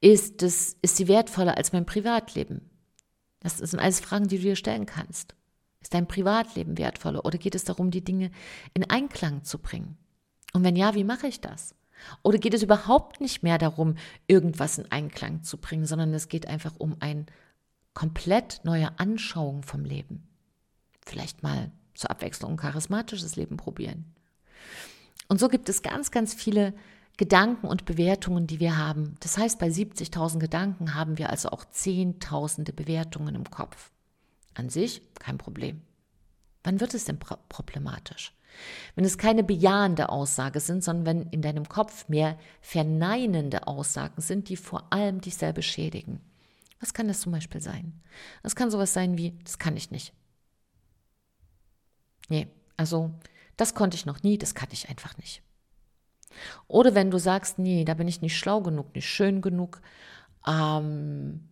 Ist, 0.00 0.42
es, 0.42 0.76
ist 0.82 0.96
sie 0.96 1.08
wertvoller 1.08 1.56
als 1.56 1.72
mein 1.72 1.86
Privatleben? 1.86 2.70
Das 3.40 3.58
sind 3.58 3.78
alles 3.78 4.00
Fragen, 4.00 4.28
die 4.28 4.36
du 4.36 4.42
dir 4.42 4.56
stellen 4.56 4.86
kannst. 4.86 5.34
Ist 5.80 5.94
dein 5.94 6.08
Privatleben 6.08 6.78
wertvoller 6.78 7.24
oder 7.24 7.38
geht 7.38 7.54
es 7.54 7.64
darum, 7.64 7.90
die 7.90 8.04
Dinge 8.04 8.30
in 8.72 8.88
Einklang 8.88 9.44
zu 9.44 9.58
bringen? 9.58 9.98
Und 10.52 10.64
wenn 10.64 10.76
ja, 10.76 10.94
wie 10.94 11.04
mache 11.04 11.26
ich 11.26 11.40
das? 11.40 11.74
Oder 12.22 12.38
geht 12.38 12.54
es 12.54 12.62
überhaupt 12.62 13.20
nicht 13.20 13.42
mehr 13.42 13.58
darum, 13.58 13.96
irgendwas 14.26 14.78
in 14.78 14.90
Einklang 14.90 15.42
zu 15.42 15.58
bringen, 15.58 15.86
sondern 15.86 16.14
es 16.14 16.28
geht 16.28 16.46
einfach 16.46 16.74
um 16.78 16.96
eine 17.00 17.26
komplett 17.92 18.60
neue 18.64 18.98
Anschauung 18.98 19.62
vom 19.62 19.84
Leben. 19.84 20.26
Vielleicht 21.04 21.42
mal 21.42 21.70
zur 21.94 22.10
Abwechslung 22.10 22.52
ein 22.52 22.56
charismatisches 22.56 23.36
Leben 23.36 23.56
probieren. 23.56 24.04
Und 25.28 25.40
so 25.40 25.48
gibt 25.48 25.68
es 25.68 25.82
ganz, 25.82 26.10
ganz 26.10 26.34
viele 26.34 26.74
Gedanken 27.16 27.68
und 27.68 27.84
Bewertungen, 27.84 28.46
die 28.46 28.58
wir 28.58 28.76
haben. 28.76 29.14
Das 29.20 29.38
heißt, 29.38 29.58
bei 29.58 29.68
70.000 29.68 30.38
Gedanken 30.38 30.94
haben 30.94 31.16
wir 31.16 31.30
also 31.30 31.50
auch 31.50 31.64
Zehntausende 31.64 32.72
Bewertungen 32.72 33.34
im 33.34 33.48
Kopf. 33.48 33.90
An 34.54 34.68
sich 34.68 35.02
kein 35.18 35.38
Problem. 35.38 35.82
Wann 36.64 36.80
wird 36.80 36.94
es 36.94 37.04
denn 37.04 37.18
problematisch? 37.18 38.32
Wenn 38.94 39.04
es 39.04 39.18
keine 39.18 39.44
bejahende 39.44 40.08
Aussage 40.08 40.60
sind, 40.60 40.82
sondern 40.82 41.06
wenn 41.06 41.30
in 41.30 41.42
deinem 41.42 41.68
Kopf 41.68 42.08
mehr 42.08 42.38
verneinende 42.60 43.66
Aussagen 43.66 44.20
sind, 44.20 44.48
die 44.48 44.56
vor 44.56 44.92
allem 44.92 45.20
dich 45.20 45.36
selber 45.36 45.62
schädigen. 45.62 46.20
Was 46.80 46.94
kann 46.94 47.08
das 47.08 47.20
zum 47.20 47.32
Beispiel 47.32 47.60
sein? 47.60 48.00
Das 48.42 48.56
kann 48.56 48.70
sowas 48.70 48.92
sein 48.92 49.18
wie, 49.18 49.32
das 49.44 49.58
kann 49.58 49.76
ich 49.76 49.90
nicht. 49.90 50.12
Nee, 52.28 52.48
also 52.76 53.10
das 53.56 53.74
konnte 53.74 53.96
ich 53.96 54.06
noch 54.06 54.22
nie, 54.22 54.38
das 54.38 54.54
kann 54.54 54.68
ich 54.72 54.88
einfach 54.88 55.16
nicht. 55.18 55.42
Oder 56.66 56.94
wenn 56.94 57.10
du 57.10 57.18
sagst, 57.18 57.58
nee, 57.58 57.84
da 57.84 57.94
bin 57.94 58.08
ich 58.08 58.22
nicht 58.22 58.36
schlau 58.36 58.60
genug, 58.60 58.94
nicht 58.94 59.08
schön 59.08 59.40
genug, 59.40 59.80
ähm, 60.46 61.48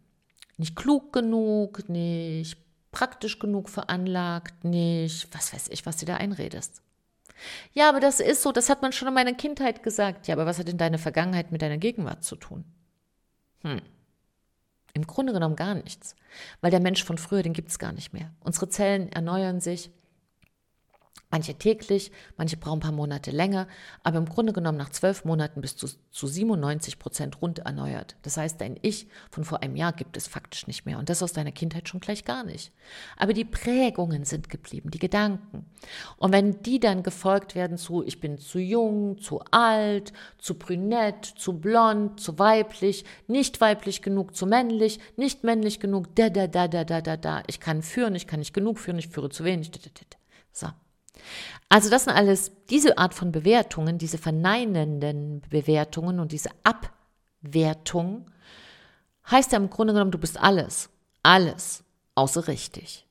nicht 0.57 0.77
klug 0.77 1.13
genug, 1.13 1.89
nicht 1.89 2.59
praktisch 2.91 3.39
genug 3.39 3.69
veranlagt, 3.69 4.65
nicht, 4.65 5.29
was 5.35 5.53
weiß 5.53 5.69
ich, 5.69 5.87
was 5.87 5.97
du 5.97 6.07
da 6.07 6.17
einredest. 6.17 6.83
Ja, 7.73 7.89
aber 7.89 8.01
das 8.01 8.21
ist 8.21 8.43
so, 8.43 8.53
das 8.53 8.69
hat 8.69 8.83
man 8.83 8.93
schon 8.93 9.09
in 9.09 9.15
meiner 9.15 9.33
Kindheit 9.33 9.83
gesagt. 9.83 10.29
Ja, 10.29 10.35
aber 10.35 10.47
was 10.47 10.59
hat 10.59 10.69
denn 10.69 10.79
deine 10.79 10.99
Vergangenheit 10.99 11.51
mit 11.51 11.63
deiner 11.63 11.79
Gegenwart 11.79 12.23
zu 12.23 12.37
tun? 12.37 12.65
Hm. 13.63 13.81
Im 14.95 15.07
Grunde 15.07 15.33
genommen 15.33 15.57
gar 15.57 15.75
nichts. 15.75 16.15
Weil 16.61 16.71
der 16.71 16.81
Mensch 16.81 17.03
von 17.03 17.19
früher, 17.19 17.43
den 17.43 17.55
gibt 17.55 17.71
es 17.71 17.79
gar 17.79 17.93
nicht 17.93 18.13
mehr. 18.13 18.31
Unsere 18.41 18.69
Zellen 18.69 19.11
erneuern 19.11 19.61
sich 19.61 19.91
Manche 21.33 21.55
täglich, 21.55 22.13
manche 22.37 22.59
brauchen 22.59 22.77
ein 22.77 22.81
paar 22.81 22.93
Monate 22.93 23.31
länger, 23.31 23.67
aber 24.03 24.19
im 24.19 24.29
Grunde 24.29 24.53
genommen 24.53 24.77
nach 24.77 24.91
zwölf 24.91 25.25
Monaten 25.25 25.63
bist 25.63 25.83
du 25.83 25.89
zu 26.11 26.27
97 26.27 26.99
Prozent 26.99 27.41
rund 27.41 27.61
erneuert. 27.61 28.17
Das 28.21 28.37
heißt, 28.37 28.61
dein 28.61 28.79
Ich 28.83 29.09
von 29.31 29.47
vor 29.47 29.63
einem 29.63 29.75
Jahr 29.75 29.95
gibt 29.95 30.19
es 30.19 30.27
faktisch 30.27 30.67
nicht 30.67 30.85
mehr 30.85 30.99
und 30.99 31.09
das 31.09 31.23
aus 31.23 31.33
deiner 31.33 31.51
Kindheit 31.51 31.89
schon 31.89 32.01
gleich 32.01 32.27
gar 32.27 32.45
nicht. 32.45 32.71
Aber 33.17 33.33
die 33.33 33.47
Prägungen 33.47 34.27
sind 34.27 34.51
geblieben, 34.51 34.91
die 34.91 34.99
Gedanken. 34.99 35.65
Und 36.19 36.33
wenn 36.33 36.61
die 36.61 36.79
dann 36.79 37.03
gefolgt 37.03 37.55
werden 37.55 37.79
zu, 37.79 38.05
ich 38.05 38.21
bin 38.21 38.37
zu 38.37 38.59
jung, 38.59 39.17
zu 39.17 39.41
alt, 39.51 40.13
zu 40.37 40.59
brünett, 40.59 41.25
zu 41.25 41.59
blond, 41.59 42.21
zu 42.21 42.39
weiblich, 42.39 43.07
nicht 43.27 43.63
weiblich 43.63 44.03
genug, 44.03 44.37
zu 44.37 44.45
männlich, 44.45 45.01
nicht 45.17 45.45
männlich 45.45 45.81
genug, 45.81 46.15
da, 46.15 46.29
da, 46.29 46.47
da, 46.47 46.69
da, 46.69 46.85
da, 46.85 47.01
da, 47.01 47.17
da, 47.17 47.43
ich 47.47 47.59
kann 47.59 47.81
führen, 47.81 48.15
ich 48.15 48.27
kann 48.27 48.41
nicht 48.41 48.53
genug 48.53 48.79
führen, 48.79 48.99
ich 48.99 49.09
führe 49.09 49.31
zu 49.31 49.45
wenig, 49.45 49.71
da, 49.71 49.79
da, 49.83 49.89
da. 50.11 50.17
so. 50.53 50.82
Also 51.69 51.91
das 51.91 52.05
sind 52.05 52.13
alles 52.13 52.53
diese 52.69 52.99
Art 52.99 53.15
von 53.15 53.33
Bewertungen, 53.33 53.99
diese 53.99 54.19
verneinenden 54.19 55.43
Bewertungen 55.49 56.21
und 56.21 56.33
diese 56.33 56.51
Abwertung, 56.65 58.31
heißt 59.31 59.53
ja 59.53 59.59
im 59.59 59.71
Grunde 59.71 59.93
genommen, 59.93 60.11
du 60.11 60.19
bist 60.19 60.39
alles, 60.39 60.91
alles 61.23 61.85
außer 62.15 62.49
richtig. 62.49 63.07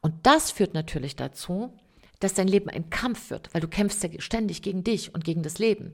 Und 0.00 0.26
das 0.26 0.50
führt 0.50 0.74
natürlich 0.74 1.16
dazu, 1.16 1.72
dass 2.20 2.34
dein 2.34 2.48
Leben 2.48 2.70
ein 2.70 2.90
Kampf 2.90 3.30
wird, 3.30 3.52
weil 3.52 3.60
du 3.60 3.68
kämpfst 3.68 4.02
ja 4.02 4.10
ständig 4.20 4.62
gegen 4.62 4.84
dich 4.84 5.14
und 5.14 5.24
gegen 5.24 5.42
das 5.42 5.58
Leben. 5.58 5.92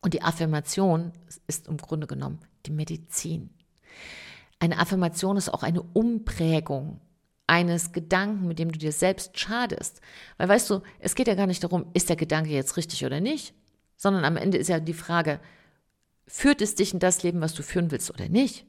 Und 0.00 0.14
die 0.14 0.22
Affirmation 0.22 1.12
ist 1.46 1.68
im 1.68 1.76
Grunde 1.76 2.06
genommen 2.06 2.40
die 2.66 2.72
Medizin. 2.72 3.50
Eine 4.58 4.78
Affirmation 4.78 5.36
ist 5.36 5.48
auch 5.48 5.62
eine 5.62 5.82
Umprägung 5.82 7.00
eines 7.52 7.92
Gedanken, 7.92 8.48
mit 8.48 8.58
dem 8.58 8.72
du 8.72 8.78
dir 8.78 8.92
selbst 8.92 9.38
schadest. 9.38 10.00
Weil 10.38 10.48
weißt 10.48 10.70
du, 10.70 10.80
es 11.00 11.14
geht 11.14 11.28
ja 11.28 11.34
gar 11.34 11.46
nicht 11.46 11.62
darum, 11.62 11.84
ist 11.92 12.08
der 12.08 12.16
Gedanke 12.16 12.48
jetzt 12.48 12.78
richtig 12.78 13.04
oder 13.04 13.20
nicht, 13.20 13.52
sondern 13.94 14.24
am 14.24 14.38
Ende 14.38 14.56
ist 14.56 14.68
ja 14.68 14.80
die 14.80 14.94
Frage, 14.94 15.38
führt 16.26 16.62
es 16.62 16.76
dich 16.76 16.94
in 16.94 16.98
das 16.98 17.22
Leben, 17.22 17.42
was 17.42 17.52
du 17.52 17.62
führen 17.62 17.90
willst 17.90 18.10
oder 18.10 18.30
nicht? 18.30 18.64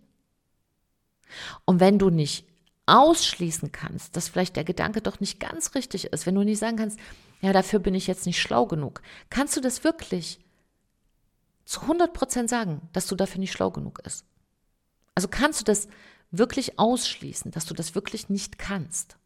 Und 1.63 1.79
wenn 1.79 1.97
du 1.97 2.09
nicht 2.09 2.45
ausschließen 2.85 3.71
kannst, 3.71 4.17
dass 4.17 4.27
vielleicht 4.27 4.57
der 4.57 4.65
Gedanke 4.65 4.99
doch 4.99 5.21
nicht 5.21 5.39
ganz 5.39 5.75
richtig 5.75 6.07
ist, 6.07 6.25
wenn 6.25 6.35
du 6.35 6.43
nicht 6.43 6.59
sagen 6.59 6.75
kannst, 6.75 6.99
ja, 7.39 7.53
dafür 7.53 7.79
bin 7.79 7.95
ich 7.95 8.05
jetzt 8.05 8.25
nicht 8.25 8.41
schlau 8.41 8.65
genug, 8.65 9.01
kannst 9.29 9.55
du 9.55 9.61
das 9.61 9.85
wirklich 9.85 10.41
zu 11.63 11.79
100 11.83 12.11
Prozent 12.11 12.49
sagen, 12.49 12.81
dass 12.91 13.07
du 13.07 13.15
dafür 13.15 13.39
nicht 13.39 13.53
schlau 13.53 13.71
genug 13.71 13.99
ist? 14.05 14.25
Also 15.15 15.29
kannst 15.29 15.61
du 15.61 15.63
das 15.63 15.87
wirklich 16.33 16.79
ausschließen, 16.79 17.51
dass 17.51 17.65
du 17.65 17.73
das 17.73 17.95
wirklich 17.95 18.27
nicht 18.27 18.57
kannst. 18.57 19.17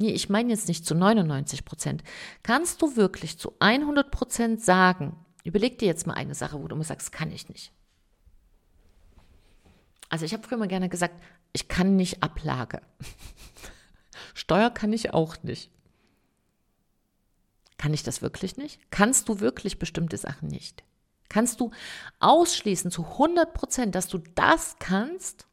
Nee, 0.00 0.10
ich 0.10 0.28
meine 0.28 0.50
jetzt 0.50 0.68
nicht 0.68 0.86
zu 0.86 0.94
99 0.94 1.64
Prozent. 1.64 2.02
Kannst 2.42 2.82
du 2.82 2.96
wirklich 2.96 3.38
zu 3.38 3.54
100 3.58 4.10
Prozent 4.10 4.62
sagen, 4.62 5.16
überleg 5.44 5.78
dir 5.78 5.86
jetzt 5.86 6.06
mal 6.06 6.14
eine 6.14 6.34
Sache, 6.34 6.62
wo 6.62 6.68
du 6.68 6.74
immer 6.74 6.84
sagst, 6.84 7.12
kann 7.12 7.30
ich 7.30 7.48
nicht. 7.48 7.72
Also 10.08 10.24
ich 10.24 10.32
habe 10.32 10.46
früher 10.46 10.58
mal 10.58 10.68
gerne 10.68 10.88
gesagt, 10.88 11.20
ich 11.52 11.68
kann 11.68 11.96
nicht 11.96 12.22
Ablage. 12.22 12.80
Steuer 14.34 14.70
kann 14.70 14.92
ich 14.92 15.12
auch 15.12 15.42
nicht. 15.42 15.70
Kann 17.76 17.92
ich 17.92 18.02
das 18.02 18.22
wirklich 18.22 18.56
nicht? 18.56 18.80
Kannst 18.90 19.28
du 19.28 19.40
wirklich 19.40 19.78
bestimmte 19.78 20.16
Sachen 20.16 20.48
nicht? 20.48 20.84
Kannst 21.28 21.60
du 21.60 21.70
ausschließen 22.20 22.90
zu 22.90 23.04
100 23.04 23.52
Prozent, 23.52 23.94
dass 23.94 24.08
du 24.08 24.18
das 24.34 24.76
kannst? 24.78 25.46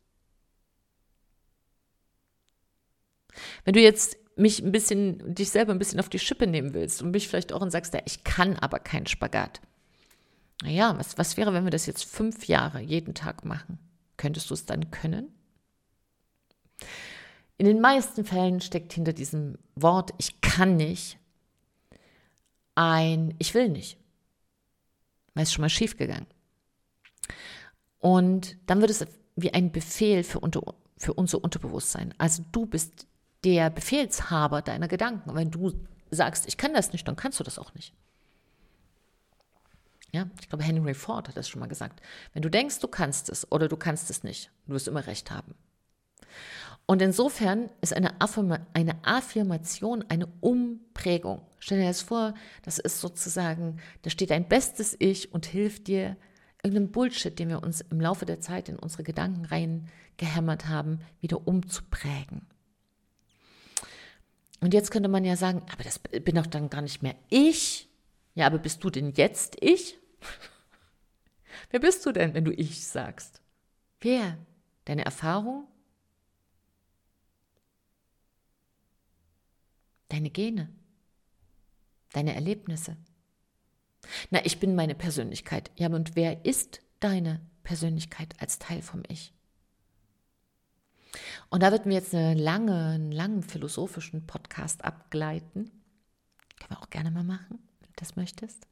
Wenn 3.65 3.73
du 3.73 3.81
jetzt 3.81 4.17
mich 4.37 4.61
ein 4.61 4.71
bisschen, 4.71 5.33
dich 5.33 5.49
selber 5.49 5.73
ein 5.73 5.79
bisschen 5.79 5.99
auf 5.99 6.09
die 6.09 6.19
Schippe 6.19 6.47
nehmen 6.47 6.73
willst 6.73 7.01
und 7.01 7.11
mich 7.11 7.27
vielleicht 7.27 7.53
auch 7.53 7.61
und 7.61 7.71
sagst, 7.71 7.93
ja, 7.93 8.01
ich 8.05 8.23
kann 8.23 8.55
aber 8.57 8.79
keinen 8.79 9.07
Spagat. 9.07 9.61
Naja, 10.61 10.97
was, 10.97 11.17
was 11.17 11.37
wäre, 11.37 11.53
wenn 11.53 11.65
wir 11.65 11.71
das 11.71 11.85
jetzt 11.85 12.05
fünf 12.05 12.47
Jahre 12.47 12.79
jeden 12.79 13.13
Tag 13.13 13.43
machen? 13.45 13.79
Könntest 14.17 14.49
du 14.49 14.53
es 14.53 14.65
dann 14.65 14.91
können? 14.91 15.33
In 17.57 17.65
den 17.65 17.81
meisten 17.81 18.25
Fällen 18.25 18.61
steckt 18.61 18.93
hinter 18.93 19.13
diesem 19.13 19.57
Wort, 19.75 20.13
ich 20.17 20.41
kann 20.41 20.75
nicht, 20.75 21.17
ein, 22.75 23.33
ich 23.39 23.53
will 23.53 23.69
nicht 23.69 23.97
weil 25.35 25.43
es 25.43 25.53
schon 25.53 25.61
mal 25.61 25.69
schief 25.69 25.97
gegangen. 25.97 26.25
Und 27.99 28.57
dann 28.65 28.81
wird 28.81 28.89
es 28.89 29.05
wie 29.35 29.53
ein 29.53 29.71
Befehl 29.71 30.23
für, 30.23 30.39
unter, 30.39 30.61
für 30.97 31.13
unser 31.13 31.43
Unterbewusstsein. 31.43 32.13
Also 32.17 32.43
du 32.51 32.65
bist 32.65 33.07
der 33.43 33.69
Befehlshaber 33.69 34.61
deiner 34.61 34.87
Gedanken. 34.87 35.29
Und 35.29 35.35
wenn 35.35 35.51
du 35.51 35.73
sagst, 36.09 36.47
ich 36.47 36.57
kann 36.57 36.73
das 36.73 36.93
nicht, 36.93 37.07
dann 37.07 37.15
kannst 37.15 37.39
du 37.39 37.43
das 37.43 37.59
auch 37.59 37.73
nicht. 37.75 37.93
Ja, 40.11 40.29
ich 40.39 40.47
glaube, 40.47 40.63
Henry 40.63 40.93
Ford 40.93 41.27
hat 41.27 41.35
das 41.35 41.49
schon 41.49 41.59
mal 41.59 41.67
gesagt. 41.67 42.01
Wenn 42.33 42.41
du 42.41 42.49
denkst, 42.49 42.79
du 42.79 42.87
kannst 42.87 43.29
es 43.29 43.51
oder 43.51 43.67
du 43.67 43.75
kannst 43.75 44.09
es 44.09 44.23
nicht, 44.23 44.49
du 44.65 44.73
wirst 44.73 44.87
immer 44.87 45.05
recht 45.05 45.29
haben. 45.29 45.55
Und 46.87 47.01
insofern 47.01 47.69
ist 47.81 47.93
eine, 47.93 48.21
Affirma 48.21 48.59
eine 48.73 48.95
Affirmation 49.03 50.05
eine 50.09 50.27
Umprägung. 50.39 51.41
Stell 51.59 51.79
dir 51.79 51.87
das 51.87 52.01
vor, 52.01 52.35
das 52.63 52.77
ist 52.77 53.01
sozusagen, 53.01 53.79
da 54.03 54.11
steht 54.11 54.31
ein 54.31 54.47
bestes 54.47 54.95
Ich 54.99 55.33
und 55.33 55.47
hilft 55.47 55.87
dir, 55.87 56.15
irgendeinen 56.65 56.91
Bullshit, 56.91 57.37
den 57.37 57.49
wir 57.49 57.61
uns 57.61 57.81
im 57.81 58.01
Laufe 58.01 58.25
der 58.25 58.39
Zeit 58.39 58.69
in 58.69 58.77
unsere 58.77 59.03
Gedanken 59.03 59.45
reingehämmert 59.45 60.67
haben, 60.67 60.99
wieder 61.21 61.47
umzuprägen. 61.47 62.47
Und 64.61 64.73
jetzt 64.73 64.89
könnte 64.89 65.09
man 65.09 65.23
ja 65.23 65.35
sagen, 65.35 65.61
aber 65.71 65.83
das 65.83 65.99
bin 65.99 66.35
doch 66.35 66.47
dann 66.47 66.71
gar 66.71 66.81
nicht 66.81 67.03
mehr 67.03 67.15
ich. 67.29 67.87
Ja, 68.33 68.47
aber 68.47 68.57
bist 68.57 68.83
du 68.83 68.89
denn 68.89 69.11
jetzt 69.11 69.57
ich? 69.59 69.99
Wer 71.69 71.79
bist 71.79 72.05
du 72.05 72.11
denn, 72.11 72.33
wenn 72.33 72.45
du 72.45 72.51
ich 72.51 72.85
sagst? 72.87 73.41
Wer? 74.01 74.37
Deine 74.85 75.05
Erfahrung? 75.05 75.67
Deine 80.15 80.29
Gene? 80.29 80.69
Deine 82.13 82.35
Erlebnisse? 82.35 82.95
Na, 84.29 84.45
ich 84.45 84.61
bin 84.61 84.73
meine 84.73 84.95
Persönlichkeit. 84.95 85.71
Ja, 85.75 85.89
und 85.89 86.15
wer 86.15 86.45
ist 86.45 86.79
deine 87.01 87.41
Persönlichkeit 87.63 88.33
als 88.39 88.57
Teil 88.57 88.81
vom 88.81 89.03
Ich? 89.09 89.33
Und 91.49 91.63
da 91.63 91.73
wird 91.73 91.85
mir 91.85 91.95
jetzt 91.95 92.15
eine 92.15 92.33
lange, 92.33 92.91
einen 92.91 93.11
langen 93.11 93.43
philosophischen 93.43 94.25
Podcast 94.25 94.85
abgleiten. 94.85 95.69
Können 96.59 96.69
wir 96.69 96.81
auch 96.81 96.89
gerne 96.89 97.11
mal 97.11 97.25
machen, 97.25 97.59
wenn 97.81 97.89
du 97.89 97.95
das 97.97 98.15
möchtest. 98.15 98.69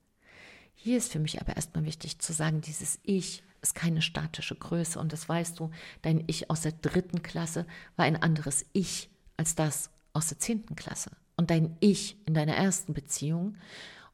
Hier 0.73 0.97
ist 0.97 1.11
für 1.11 1.19
mich 1.19 1.41
aber 1.41 1.57
erstmal 1.57 1.83
wichtig 1.83 2.19
zu 2.19 2.31
sagen, 2.31 2.61
dieses 2.61 3.01
Ich 3.03 3.43
ist 3.61 3.75
keine 3.75 4.01
statische 4.01 4.55
Größe. 4.55 4.97
Und 4.97 5.11
das 5.11 5.27
weißt 5.27 5.59
du, 5.59 5.71
dein 6.03 6.23
Ich 6.27 6.49
aus 6.49 6.61
der 6.61 6.71
dritten 6.71 7.21
Klasse 7.21 7.67
war 7.97 8.05
ein 8.05 8.23
anderes 8.23 8.65
Ich 8.71 9.09
als 9.35 9.55
das 9.55 9.89
aus 10.13 10.29
der 10.29 10.39
zehnten 10.39 10.77
Klasse. 10.77 11.11
Und 11.35 11.49
dein 11.49 11.77
Ich 11.79 12.17
in 12.25 12.33
deiner 12.33 12.55
ersten 12.55 12.93
Beziehung 12.93 13.57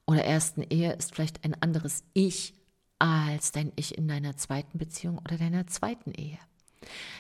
oder 0.06 0.24
ersten 0.24 0.64
Ehe 0.64 0.94
ist 0.94 1.14
vielleicht 1.14 1.44
ein 1.44 1.62
anderes 1.62 2.04
Ich 2.14 2.54
als 2.98 3.52
dein 3.52 3.72
Ich 3.76 3.98
in 3.98 4.08
deiner 4.08 4.38
zweiten 4.38 4.78
Beziehung 4.78 5.20
oder 5.20 5.38
deiner 5.38 5.68
zweiten 5.68 6.12
Ehe. 6.12 6.40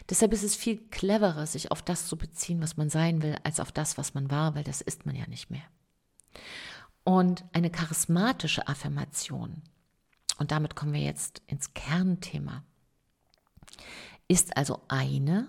Deshalb 0.09 0.33
ist 0.33 0.43
es 0.43 0.55
viel 0.55 0.77
cleverer, 0.89 1.45
sich 1.45 1.71
auf 1.71 1.81
das 1.81 2.07
zu 2.07 2.17
beziehen, 2.17 2.61
was 2.61 2.77
man 2.77 2.89
sein 2.89 3.21
will, 3.21 3.35
als 3.43 3.59
auf 3.59 3.71
das, 3.71 3.97
was 3.97 4.13
man 4.13 4.31
war, 4.31 4.55
weil 4.55 4.63
das 4.63 4.81
ist 4.81 5.05
man 5.05 5.15
ja 5.15 5.27
nicht 5.27 5.49
mehr. 5.49 5.63
Und 7.03 7.43
eine 7.53 7.69
charismatische 7.69 8.67
Affirmation, 8.67 9.61
und 10.37 10.51
damit 10.51 10.75
kommen 10.75 10.93
wir 10.93 11.01
jetzt 11.01 11.41
ins 11.47 11.73
Kernthema, 11.73 12.63
ist 14.27 14.55
also 14.57 14.81
eine, 14.87 15.47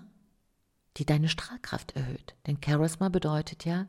die 0.97 1.05
deine 1.05 1.29
Strahlkraft 1.29 1.95
erhöht. 1.95 2.35
Denn 2.45 2.57
Charisma 2.63 3.09
bedeutet 3.09 3.65
ja, 3.65 3.87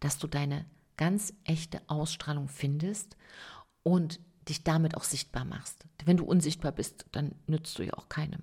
dass 0.00 0.18
du 0.18 0.26
deine 0.26 0.64
ganz 0.96 1.32
echte 1.44 1.80
Ausstrahlung 1.86 2.48
findest 2.48 3.16
und 3.82 4.20
dich 4.48 4.64
damit 4.64 4.96
auch 4.96 5.04
sichtbar 5.04 5.44
machst. 5.44 5.86
Wenn 6.04 6.16
du 6.16 6.24
unsichtbar 6.24 6.72
bist, 6.72 7.06
dann 7.12 7.34
nützt 7.46 7.78
du 7.78 7.84
ja 7.84 7.94
auch 7.94 8.08
keinem. 8.08 8.42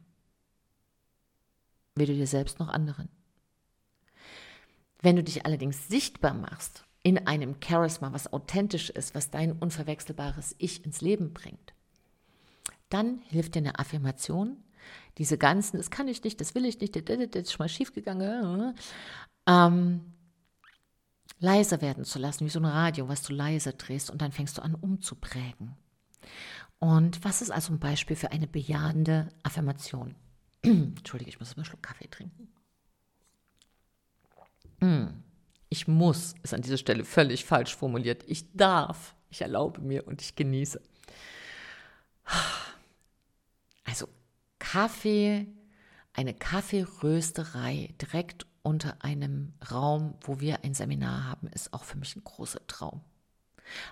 Weder 1.95 2.13
dir 2.13 2.27
selbst 2.27 2.59
noch 2.59 2.69
anderen. 2.69 3.09
Wenn 5.01 5.15
du 5.15 5.23
dich 5.23 5.45
allerdings 5.45 5.87
sichtbar 5.87 6.33
machst 6.33 6.85
in 7.03 7.27
einem 7.27 7.55
Charisma, 7.63 8.11
was 8.13 8.31
authentisch 8.33 8.89
ist, 8.89 9.13
was 9.13 9.29
dein 9.29 9.51
unverwechselbares 9.51 10.55
Ich 10.57 10.83
ins 10.83 11.01
Leben 11.01 11.33
bringt, 11.33 11.73
dann 12.89 13.19
hilft 13.27 13.55
dir 13.55 13.59
eine 13.59 13.79
Affirmation, 13.79 14.57
diese 15.17 15.37
ganzen, 15.37 15.77
das 15.77 15.89
kann 15.89 16.07
ich 16.07 16.23
nicht, 16.23 16.41
das 16.41 16.55
will 16.55 16.65
ich 16.65 16.79
nicht, 16.79 16.95
das 16.95 17.43
ist 17.43 17.51
schon 17.51 17.63
mal 17.63 17.69
schiefgegangen, 17.69 18.75
ähm, 19.47 20.14
leiser 21.39 21.81
werden 21.81 22.05
zu 22.05 22.19
lassen, 22.19 22.45
wie 22.45 22.49
so 22.49 22.59
ein 22.59 22.65
Radio, 22.65 23.07
was 23.07 23.23
du 23.23 23.33
leise 23.33 23.73
drehst 23.73 24.09
und 24.09 24.21
dann 24.21 24.31
fängst 24.31 24.57
du 24.57 24.61
an 24.61 24.75
umzuprägen. 24.75 25.75
Und 26.79 27.23
was 27.23 27.41
ist 27.41 27.51
also 27.51 27.73
ein 27.73 27.79
Beispiel 27.79 28.15
für 28.15 28.31
eine 28.31 28.47
bejahende 28.47 29.29
Affirmation? 29.43 30.15
Entschuldige, 30.61 31.29
ich 31.29 31.39
muss 31.39 31.55
einen 31.55 31.65
Schluck 31.65 31.83
Kaffee 31.83 32.07
trinken. 32.07 32.49
Hm. 34.81 35.23
Ich 35.69 35.87
muss 35.87 36.35
ist 36.43 36.53
an 36.53 36.61
dieser 36.61 36.77
Stelle 36.77 37.03
völlig 37.03 37.43
falsch 37.45 37.75
formuliert. 37.75 38.23
Ich 38.27 38.51
darf, 38.53 39.15
ich 39.29 39.41
erlaube 39.41 39.81
mir 39.81 40.07
und 40.07 40.21
ich 40.21 40.35
genieße. 40.35 40.81
Also 43.83 44.07
Kaffee, 44.59 45.47
eine 46.13 46.33
Kaffeerösterei 46.33 47.93
direkt 48.01 48.45
unter 48.65 49.03
einem 49.03 49.53
Raum, 49.71 50.15
wo 50.21 50.39
wir 50.39 50.63
ein 50.63 50.73
Seminar 50.73 51.25
haben, 51.25 51.47
ist 51.47 51.73
auch 51.73 51.83
für 51.83 51.97
mich 51.97 52.15
ein 52.15 52.23
großer 52.23 52.65
Traum. 52.67 53.01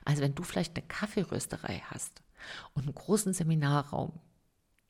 Also 0.04 0.22
wenn 0.22 0.36
du 0.36 0.44
vielleicht 0.44 0.76
eine 0.76 0.88
Kaffeerösterei 0.88 1.84
hast 1.90 2.22
und 2.74 2.84
einen 2.84 2.96
großen 2.96 3.34
Seminarraum, 3.34 4.20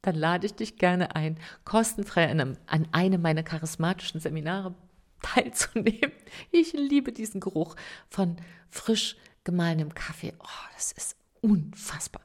dann 0.02 0.16
lade 0.16 0.46
ich 0.46 0.56
dich 0.56 0.78
gerne 0.78 1.16
ein, 1.16 1.38
kostenfrei 1.66 2.30
an 2.30 2.40
einem, 2.40 2.58
an 2.66 2.88
einem 2.92 3.22
meiner 3.22 3.44
charismatischen 3.44 4.20
Seminare 4.20 4.74
teilzunehmen. 5.22 6.12
Ich 6.52 6.74
liebe 6.74 7.12
diesen 7.12 7.40
Geruch 7.40 7.76
von 8.10 8.38
frisch 8.70 9.18
gemahlenem 9.44 9.94
Kaffee. 9.94 10.34
Oh, 10.40 10.68
das 10.76 10.92
ist 10.94 11.18
unfassbar. 11.42 12.22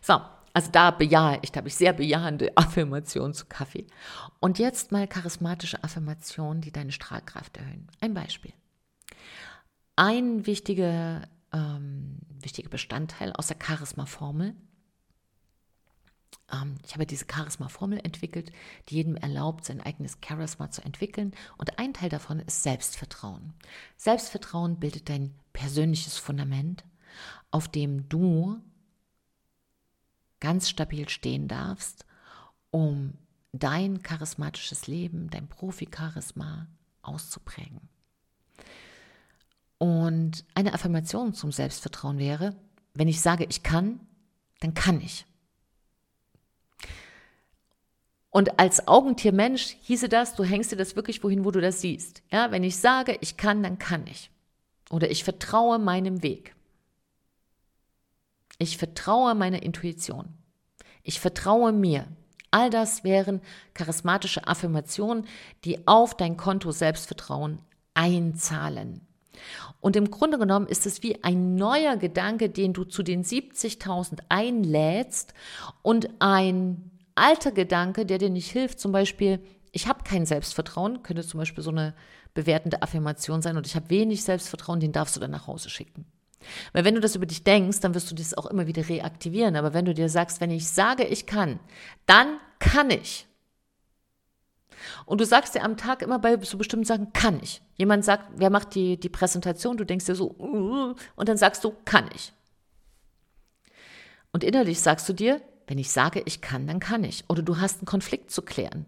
So, 0.00 0.20
also 0.52 0.70
da 0.70 0.90
bejahe 0.90 1.38
ich, 1.42 1.52
da 1.52 1.58
habe 1.58 1.68
ich 1.68 1.76
sehr 1.76 1.92
bejahende 1.92 2.52
Affirmationen 2.56 3.34
zu 3.34 3.46
Kaffee. 3.46 3.86
Und 4.40 4.58
jetzt 4.58 4.92
mal 4.92 5.06
charismatische 5.06 5.82
Affirmationen, 5.82 6.60
die 6.60 6.72
deine 6.72 6.92
Strahlkraft 6.92 7.56
erhöhen. 7.56 7.88
Ein 8.00 8.14
Beispiel. 8.14 8.52
Ein 9.96 10.46
wichtiger, 10.46 11.28
ähm, 11.52 12.18
wichtiger 12.40 12.70
Bestandteil 12.70 13.32
aus 13.32 13.48
der 13.48 13.58
Charisma-Formel. 13.62 14.54
Ähm, 16.52 16.76
ich 16.84 16.94
habe 16.94 17.06
diese 17.06 17.26
Charisma-Formel 17.30 18.00
entwickelt, 18.02 18.50
die 18.88 18.96
jedem 18.96 19.16
erlaubt, 19.16 19.64
sein 19.64 19.80
eigenes 19.80 20.18
Charisma 20.26 20.70
zu 20.70 20.82
entwickeln. 20.82 21.32
Und 21.58 21.78
ein 21.78 21.94
Teil 21.94 22.08
davon 22.08 22.40
ist 22.40 22.62
Selbstvertrauen. 22.62 23.54
Selbstvertrauen 23.96 24.80
bildet 24.80 25.08
dein 25.08 25.34
persönliches 25.52 26.16
Fundament, 26.16 26.84
auf 27.50 27.68
dem 27.68 28.08
du 28.08 28.60
ganz 30.40 30.68
stabil 30.68 31.08
stehen 31.08 31.48
darfst, 31.48 32.04
um 32.70 33.14
dein 33.52 34.02
charismatisches 34.02 34.86
Leben, 34.86 35.30
dein 35.30 35.48
Profi-Charisma 35.48 36.66
auszuprägen. 37.02 37.80
Und 39.78 40.44
eine 40.54 40.74
Affirmation 40.74 41.32
zum 41.32 41.52
Selbstvertrauen 41.52 42.18
wäre, 42.18 42.54
wenn 42.94 43.08
ich 43.08 43.20
sage, 43.20 43.46
ich 43.48 43.62
kann, 43.62 44.00
dann 44.60 44.74
kann 44.74 45.00
ich. 45.00 45.26
Und 48.30 48.60
als 48.60 48.86
Augentiermensch 48.86 49.76
hieße 49.82 50.08
das, 50.08 50.36
du 50.36 50.44
hängst 50.44 50.70
dir 50.70 50.76
das 50.76 50.94
wirklich 50.94 51.22
wohin, 51.24 51.44
wo 51.44 51.50
du 51.50 51.60
das 51.60 51.80
siehst. 51.80 52.22
Ja, 52.30 52.52
wenn 52.52 52.62
ich 52.62 52.76
sage, 52.76 53.18
ich 53.20 53.36
kann, 53.36 53.62
dann 53.62 53.78
kann 53.78 54.06
ich. 54.06 54.30
Oder 54.90 55.10
ich 55.10 55.24
vertraue 55.24 55.78
meinem 55.78 56.22
Weg. 56.22 56.54
Ich 58.60 58.76
vertraue 58.76 59.34
meiner 59.34 59.62
Intuition. 59.62 60.34
Ich 61.02 61.18
vertraue 61.18 61.72
mir. 61.72 62.06
All 62.50 62.68
das 62.68 63.04
wären 63.04 63.40
charismatische 63.72 64.46
Affirmationen, 64.46 65.26
die 65.64 65.86
auf 65.88 66.14
dein 66.14 66.36
Konto 66.36 66.70
Selbstvertrauen 66.70 67.62
einzahlen. 67.94 69.06
Und 69.80 69.96
im 69.96 70.10
Grunde 70.10 70.38
genommen 70.38 70.66
ist 70.66 70.84
es 70.84 71.02
wie 71.02 71.24
ein 71.24 71.54
neuer 71.54 71.96
Gedanke, 71.96 72.50
den 72.50 72.74
du 72.74 72.84
zu 72.84 73.02
den 73.02 73.24
70.000 73.24 74.18
einlädst 74.28 75.32
und 75.80 76.10
ein 76.18 76.90
alter 77.14 77.52
Gedanke, 77.52 78.04
der 78.04 78.18
dir 78.18 78.28
nicht 78.28 78.50
hilft, 78.50 78.78
zum 78.78 78.92
Beispiel, 78.92 79.40
ich 79.72 79.88
habe 79.88 80.04
kein 80.04 80.26
Selbstvertrauen, 80.26 81.02
könnte 81.02 81.24
zum 81.24 81.38
Beispiel 81.38 81.64
so 81.64 81.70
eine 81.70 81.94
bewertende 82.34 82.82
Affirmation 82.82 83.40
sein 83.40 83.56
und 83.56 83.66
ich 83.66 83.74
habe 83.74 83.88
wenig 83.88 84.22
Selbstvertrauen, 84.22 84.80
den 84.80 84.92
darfst 84.92 85.16
du 85.16 85.20
dann 85.20 85.30
nach 85.30 85.46
Hause 85.46 85.70
schicken. 85.70 86.04
Weil 86.72 86.84
wenn 86.84 86.94
du 86.94 87.00
das 87.00 87.16
über 87.16 87.26
dich 87.26 87.44
denkst, 87.44 87.80
dann 87.80 87.94
wirst 87.94 88.10
du 88.10 88.14
das 88.14 88.34
auch 88.34 88.46
immer 88.46 88.66
wieder 88.66 88.88
reaktivieren. 88.88 89.56
Aber 89.56 89.74
wenn 89.74 89.84
du 89.84 89.94
dir 89.94 90.08
sagst, 90.08 90.40
wenn 90.40 90.50
ich 90.50 90.68
sage, 90.68 91.04
ich 91.04 91.26
kann, 91.26 91.60
dann 92.06 92.38
kann 92.58 92.90
ich. 92.90 93.26
Und 95.04 95.20
du 95.20 95.26
sagst 95.26 95.54
dir 95.54 95.62
am 95.62 95.76
Tag 95.76 96.02
immer 96.02 96.18
bei 96.18 96.38
so 96.42 96.56
bestimmten 96.56 96.86
Sachen, 96.86 97.12
kann 97.12 97.40
ich. 97.42 97.62
Jemand 97.76 98.04
sagt, 98.04 98.24
wer 98.36 98.50
macht 98.50 98.74
die, 98.74 98.98
die 98.98 99.08
Präsentation? 99.08 99.76
Du 99.76 99.84
denkst 99.84 100.06
dir 100.06 100.14
so, 100.14 100.30
uh, 100.38 100.94
und 101.16 101.28
dann 101.28 101.36
sagst 101.36 101.64
du, 101.64 101.74
kann 101.84 102.08
ich. 102.14 102.32
Und 104.32 104.44
innerlich 104.44 104.80
sagst 104.80 105.08
du 105.08 105.12
dir, 105.12 105.42
wenn 105.66 105.78
ich 105.78 105.90
sage, 105.90 106.22
ich 106.24 106.40
kann, 106.40 106.66
dann 106.66 106.80
kann 106.80 107.04
ich. 107.04 107.24
Oder 107.28 107.42
du 107.42 107.58
hast 107.58 107.78
einen 107.78 107.86
Konflikt 107.86 108.30
zu 108.30 108.42
klären. 108.42 108.86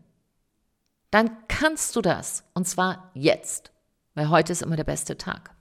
Dann 1.10 1.30
kannst 1.48 1.94
du 1.94 2.00
das. 2.00 2.44
Und 2.54 2.66
zwar 2.66 3.10
jetzt. 3.14 3.70
Weil 4.14 4.30
heute 4.30 4.52
ist 4.52 4.62
immer 4.62 4.76
der 4.76 4.84
beste 4.84 5.16
Tag. 5.16 5.51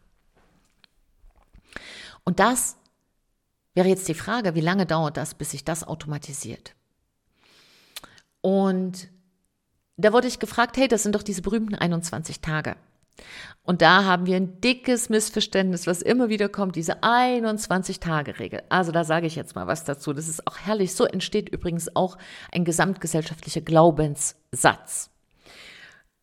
Und 2.31 2.39
das 2.39 2.77
wäre 3.73 3.89
jetzt 3.89 4.07
die 4.07 4.13
Frage, 4.13 4.55
wie 4.55 4.61
lange 4.61 4.85
dauert 4.85 5.17
das, 5.17 5.33
bis 5.33 5.51
sich 5.51 5.65
das 5.65 5.83
automatisiert? 5.83 6.75
Und 8.39 9.09
da 9.97 10.13
wurde 10.13 10.29
ich 10.29 10.39
gefragt, 10.39 10.77
hey, 10.77 10.87
das 10.87 11.03
sind 11.03 11.13
doch 11.13 11.23
diese 11.23 11.41
berühmten 11.41 11.75
21 11.75 12.39
Tage. 12.39 12.77
Und 13.63 13.81
da 13.81 14.05
haben 14.05 14.27
wir 14.27 14.37
ein 14.37 14.61
dickes 14.61 15.09
Missverständnis, 15.09 15.87
was 15.87 16.01
immer 16.01 16.29
wieder 16.29 16.47
kommt, 16.47 16.77
diese 16.77 17.03
21-Tage-Regel. 17.03 18.63
Also 18.69 18.93
da 18.93 19.03
sage 19.03 19.27
ich 19.27 19.35
jetzt 19.35 19.55
mal 19.55 19.67
was 19.67 19.83
dazu. 19.83 20.13
Das 20.13 20.29
ist 20.29 20.47
auch 20.47 20.57
herrlich. 20.57 20.95
So 20.95 21.03
entsteht 21.03 21.49
übrigens 21.49 21.93
auch 21.97 22.17
ein 22.53 22.63
gesamtgesellschaftlicher 22.63 23.59
Glaubenssatz. 23.59 25.10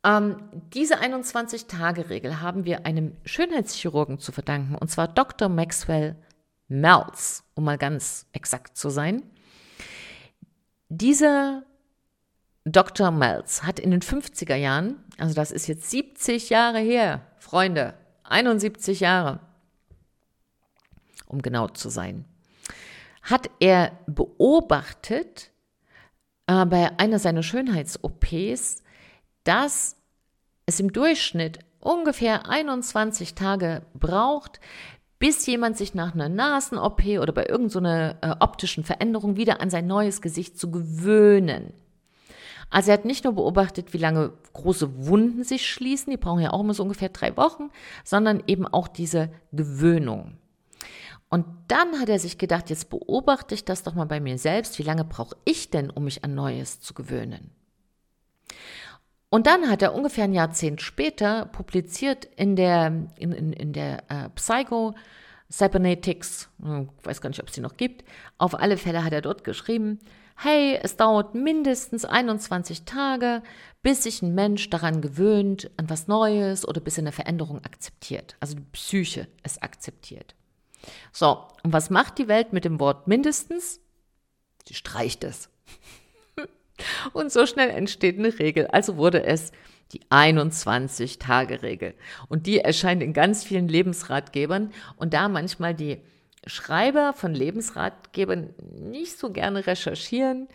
Ähm, 0.09 0.37
diese 0.73 1.01
21-Tage-Regel 1.03 2.41
haben 2.41 2.65
wir 2.65 2.87
einem 2.87 3.15
Schönheitschirurgen 3.27 4.19
zu 4.19 4.33
verdanken, 4.33 4.75
und 4.75 4.91
zwar 4.91 5.07
Dr. 5.07 5.51
Maxwell 5.51 6.17
Melz, 6.67 7.45
um 7.55 7.65
mal 7.65 7.77
ganz 7.77 8.27
exakt 8.33 8.79
zu 8.79 8.89
sein. 8.89 9.23
Dieser 10.89 11.65
Dr. 12.65 13.11
Melz 13.11 13.65
hat 13.65 13.79
in 13.79 13.91
den 13.91 14.01
50er 14.01 14.55
Jahren, 14.55 15.05
also 15.19 15.35
das 15.35 15.51
ist 15.51 15.67
jetzt 15.67 15.91
70 15.91 16.49
Jahre 16.49 16.79
her, 16.79 17.27
Freunde, 17.39 17.93
71 18.25 19.01
Jahre, 19.01 19.41
um 21.27 21.43
genau 21.43 21.69
zu 21.69 21.91
sein, 21.91 22.25
hat 23.21 23.51
er 23.61 23.99
beobachtet 24.07 25.51
äh, 26.47 26.65
bei 26.65 26.99
einer 26.99 27.19
seiner 27.19 27.43
Schönheits-OPs, 27.43 28.83
dass 29.45 29.98
es 30.69 30.79
im 30.81 30.93
Durchschnitt 30.93 31.61
ungefähr 31.81 32.47
21 32.49 33.35
Tage 33.35 33.83
braucht, 33.95 34.61
bis 35.19 35.47
jemand 35.47 35.79
sich 35.79 35.95
nach 35.95 36.15
einer 36.15 36.29
Nasen-OP 36.29 37.05
oder 37.21 37.33
bei 37.33 37.47
irgendeiner 37.47 38.19
so 38.23 38.29
äh, 38.29 38.37
optischen 38.39 38.85
Veränderung 38.85 39.37
wieder 39.37 39.63
an 39.63 39.71
sein 39.71 39.87
neues 39.87 40.21
Gesicht 40.21 40.59
zu 40.59 40.71
gewöhnen. 40.71 41.73
Also 42.69 42.91
er 42.91 42.99
hat 42.99 43.07
nicht 43.07 43.25
nur 43.25 43.33
beobachtet, 43.33 43.95
wie 43.95 43.99
lange 43.99 44.35
große 44.53 45.07
Wunden 45.07 45.43
sich 45.43 45.67
schließen, 45.67 46.11
die 46.11 46.19
brauchen 46.19 46.43
ja 46.43 46.53
auch 46.53 46.61
immer 46.61 46.75
so 46.75 46.83
ungefähr 46.83 47.09
drei 47.09 47.35
Wochen, 47.39 47.71
sondern 48.05 48.43
eben 48.47 48.67
auch 48.67 48.89
diese 48.89 49.31
Gewöhnung. 49.53 50.37
Und 51.31 51.47
dann 51.69 51.99
hat 51.99 52.11
er 52.11 52.19
sich 52.19 52.37
gedacht, 52.37 52.69
jetzt 52.69 52.91
beobachte 52.91 53.55
ich 53.55 53.65
das 53.65 53.83
doch 53.83 53.95
mal 53.95 54.05
bei 54.05 54.21
mir 54.21 54.37
selbst, 54.37 54.79
wie 54.79 54.83
lange 54.83 55.05
brauche 55.05 55.37
ich 55.47 55.71
denn, 55.71 55.89
um 55.89 56.05
mich 56.05 56.25
an 56.25 56.35
Neues 56.35 56.81
zu 56.81 56.93
gewöhnen? 56.93 57.53
Und 59.31 59.47
dann 59.47 59.69
hat 59.69 59.83
er 59.83 59.95
ungefähr 59.95 60.25
ein 60.25 60.33
Jahrzehnt 60.33 60.81
später 60.81 61.47
publiziert 61.47 62.27
in 62.37 62.57
der, 62.57 62.87
in, 63.17 63.33
in, 63.33 63.53
in 63.53 63.73
der 63.73 64.03
äh, 64.11 64.29
Psycho 64.31 64.95
Cybernetics, 65.51 66.49
hm, 66.63 66.91
ich 66.99 67.07
weiß 67.07 67.21
gar 67.21 67.31
nicht, 67.31 67.41
ob 67.41 67.49
es 67.49 67.55
die 67.55 67.61
noch 67.61 67.77
gibt, 67.77 68.05
auf 68.39 68.55
alle 68.55 68.77
Fälle 68.77 69.05
hat 69.05 69.13
er 69.13 69.23
dort 69.23 69.45
geschrieben, 69.45 69.99
hey, 70.37 70.79
es 70.83 70.97
dauert 70.97 71.35
mindestens 71.35 72.05
21 72.05 72.85
Tage, 72.85 73.43
bis 73.83 74.05
sich 74.05 74.23
ein 74.23 74.35
Mensch 74.35 74.71
daran 74.71 75.01
gewöhnt, 75.01 75.71
an 75.77 75.91
was 75.91 76.07
Neues 76.07 76.67
oder 76.67 76.81
bis 76.81 76.97
er 76.97 77.03
eine 77.03 77.13
Veränderung 77.13 77.65
akzeptiert. 77.65 78.37
Also 78.41 78.55
die 78.55 78.67
Psyche 78.73 79.27
es 79.43 79.61
akzeptiert. 79.61 80.35
So, 81.13 81.45
und 81.63 81.73
was 81.73 81.91
macht 81.91 82.19
die 82.19 82.29
Welt 82.29 82.53
mit 82.53 82.65
dem 82.65 82.79
Wort 82.79 83.09
mindestens? 83.09 83.81
Sie 84.67 84.75
streicht 84.75 85.25
es. 85.25 85.51
Und 87.13 87.33
so 87.33 87.47
schnell 87.47 87.71
entsteht 87.71 88.19
eine 88.19 88.39
Regel. 88.39 88.67
Also 88.69 88.97
wurde 88.97 89.25
es 89.25 89.53
die 89.93 90.03
21-Tage-Regel. 90.11 91.95
Und 92.29 92.47
die 92.47 92.61
erscheint 92.61 93.03
in 93.03 93.13
ganz 93.13 93.45
vielen 93.45 93.69
Lebensratgebern. 93.69 94.73
Und 94.97 95.15
da 95.15 95.29
manchmal 95.29 95.75
die 95.75 96.03
Schreiber 96.47 97.13
von 97.15 97.35
Lebensratgebern 97.35 98.55
nicht 98.73 99.19
so 99.19 99.31
gerne 99.31 99.67
recherchieren, 99.67 100.49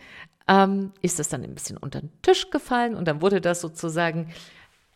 ähm, 0.48 0.92
ist 1.00 1.18
das 1.18 1.28
dann 1.28 1.42
ein 1.42 1.54
bisschen 1.54 1.76
unter 1.76 2.00
den 2.00 2.10
Tisch 2.22 2.50
gefallen 2.50 2.94
und 2.94 3.08
dann 3.08 3.22
wurde 3.22 3.40
das 3.40 3.60
sozusagen 3.60 4.32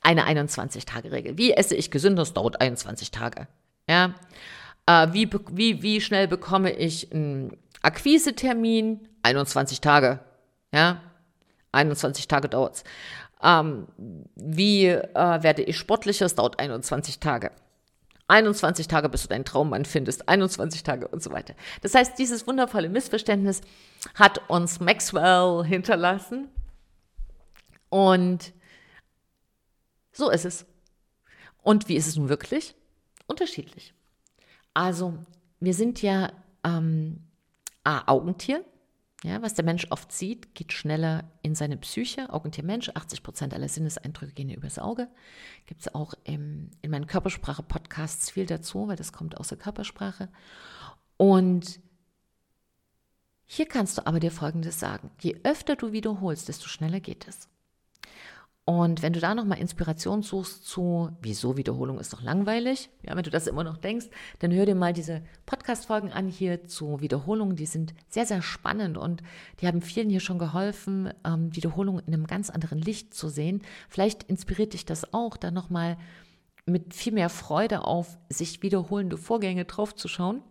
eine 0.03 0.27
21-Tage-Regel. 0.27 1.39
Wie 1.39 1.53
esse 1.53 1.75
ich 1.75 1.91
gesünder? 1.91 2.23
Das 2.23 2.35
dauert 2.35 2.61
21 2.61 3.11
Tage. 3.11 3.49
Ja. 3.89 4.15
Äh, 4.87 5.09
wie, 5.13 5.31
wie, 5.53 5.83
wie 5.83 6.01
schnell 6.01 6.29
bekomme 6.29 6.73
ich 6.73 7.13
einen 7.13 7.57
Akquisetermin? 7.83 9.09
21 9.23 9.81
Tage. 9.81 10.21
Ja. 10.73 11.03
21 11.73 12.29
Tage 12.29 12.49
dauert's. 12.49 12.85
Ähm, 13.43 13.87
wie 14.35 14.87
äh, 14.87 15.43
werde 15.43 15.63
ich 15.63 15.77
sportlicher? 15.77 16.27
Es 16.27 16.35
dauert 16.35 16.59
21 16.59 17.21
Tage. 17.21 17.53
21 18.29 18.89
Tage, 18.89 19.09
bis 19.09 19.23
du 19.23 19.29
deinen 19.29 19.47
Traummann 19.47 19.87
findest, 19.87 20.29
21 20.29 20.83
Tage 20.83 21.09
und 21.09 21.23
so 21.23 21.33
weiter. 21.33 21.55
Das 21.81 21.95
heißt, 21.95 22.19
dieses 22.19 22.47
wundervolle 22.47 22.91
Missverständnis 22.91 23.63
hat 24.15 24.49
uns 24.51 24.81
Maxwell 24.81 25.65
hinterlassen 25.65 26.49
und 27.89 28.53
so 30.13 30.31
ist 30.31 30.45
es. 30.45 30.67
Und 31.63 31.89
wie 31.89 31.97
ist 31.97 32.07
es 32.07 32.17
nun 32.17 32.29
wirklich? 32.29 32.75
Unterschiedlich. 33.27 33.95
Also, 34.75 35.15
wir 35.61 35.75
sind 35.75 36.03
ja 36.03 36.31
ähm, 36.65 37.25
A, 37.85 38.03
Augentier, 38.13 38.65
ja, 39.25 39.43
was 39.43 39.55
der 39.55 39.65
Mensch 39.65 39.87
oft 39.91 40.13
sieht, 40.13 40.55
geht 40.55 40.73
schneller 40.73 41.25
in 41.43 41.57
seine 41.57 41.77
Psyche. 41.77 42.33
Augentier 42.33 42.65
Mensch, 42.65 42.91
80 42.91 43.25
Prozent 43.25 43.53
aller 43.53 43.69
Sinneseindrücke 43.69 44.33
gehen 44.33 44.51
übers 44.51 44.79
Auge. 44.79 45.09
Gibt 45.67 45.81
es 45.81 45.95
auch 45.95 46.15
im, 46.23 46.71
in 46.83 46.91
meinen 46.93 47.09
Körpersprache-Podcasts 47.09 48.31
viel 48.31 48.47
dazu, 48.47 48.87
weil 48.87 48.97
das 48.97 49.13
kommt 49.13 49.37
aus 49.37 49.49
der 49.49 49.59
Körpersprache. 49.59 50.29
Und 51.17 51.81
hier 53.45 53.67
kannst 53.67 53.99
du 53.99 54.07
aber 54.07 54.21
dir 54.21 54.31
Folgendes 54.31 54.79
sagen. 54.79 55.11
Je 55.21 55.41
öfter 55.43 55.75
du 55.75 55.91
wiederholst, 55.91 56.49
desto 56.49 56.69
schneller 56.69 57.01
geht 57.01 57.27
es. 57.27 57.49
Und 58.69 59.01
wenn 59.01 59.15
du 59.15 59.21
da 59.21 59.35
nochmal 59.35 59.61
Inspiration 59.61 60.23
suchst 60.23 60.67
zu, 60.67 61.17
wieso 61.23 61.57
Wiederholung 61.57 61.99
ist 61.99 62.13
doch 62.13 62.21
langweilig, 62.21 62.91
ja, 63.03 63.17
wenn 63.17 63.23
du 63.23 63.31
das 63.31 63.47
immer 63.47 63.65
noch 63.65 63.79
denkst, 63.79 64.09
dann 64.41 64.53
hör 64.53 64.67
dir 64.67 64.75
mal 64.75 64.93
diese 64.93 65.23
Podcast-Folgen 65.47 66.13
an 66.13 66.29
hier 66.29 66.67
zu 66.67 67.01
Wiederholungen. 67.01 67.57
Die 67.57 67.65
sind 67.65 67.95
sehr, 68.11 68.27
sehr 68.27 68.43
spannend 68.43 68.99
und 68.99 69.23
die 69.63 69.67
haben 69.67 69.81
vielen 69.81 70.11
hier 70.11 70.21
schon 70.21 70.39
geholfen, 70.39 71.15
ähm, 71.25 71.57
Wiederholungen 71.57 72.05
in 72.07 72.13
einem 72.13 72.27
ganz 72.27 72.51
anderen 72.51 72.79
Licht 72.79 73.15
zu 73.15 73.31
sehen. 73.31 73.63
Vielleicht 73.89 74.25
inspiriert 74.25 74.75
dich 74.75 74.85
das 74.85 75.15
auch, 75.15 75.39
da 75.39 75.51
nochmal 75.51 75.97
mit 76.67 76.93
viel 76.93 77.15
mehr 77.15 77.31
Freude 77.31 77.85
auf 77.85 78.19
sich 78.29 78.63
wiederholende 78.63 79.17
Vorgänge 79.17 79.65
draufzuschauen. 79.65 80.43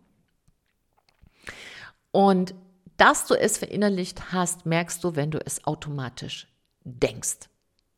Und 2.09 2.55
dass 2.97 3.27
du 3.27 3.35
es 3.35 3.59
verinnerlicht 3.59 4.31
hast, 4.31 4.65
merkst 4.65 5.03
du, 5.03 5.15
wenn 5.15 5.29
du 5.29 5.37
es 5.45 5.65
automatisch 5.65 6.47
denkst. 6.83 7.47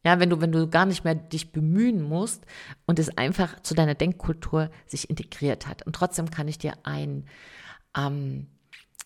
Ja, 0.03 0.19
wenn 0.19 0.29
du, 0.29 0.39
wenn 0.39 0.51
du 0.51 0.67
gar 0.69 0.85
nicht 0.85 1.03
mehr 1.03 1.15
dich 1.15 1.51
bemühen 1.51 2.01
musst 2.01 2.45
und 2.85 2.99
es 2.99 3.17
einfach 3.17 3.61
zu 3.61 3.73
deiner 3.73 3.95
Denkkultur 3.95 4.69
sich 4.87 5.09
integriert 5.09 5.67
hat. 5.67 5.85
Und 5.85 5.93
trotzdem 5.93 6.31
kann 6.31 6.47
ich 6.47 6.57
dir 6.57 6.73
ein, 6.83 7.25
ähm, 7.97 8.47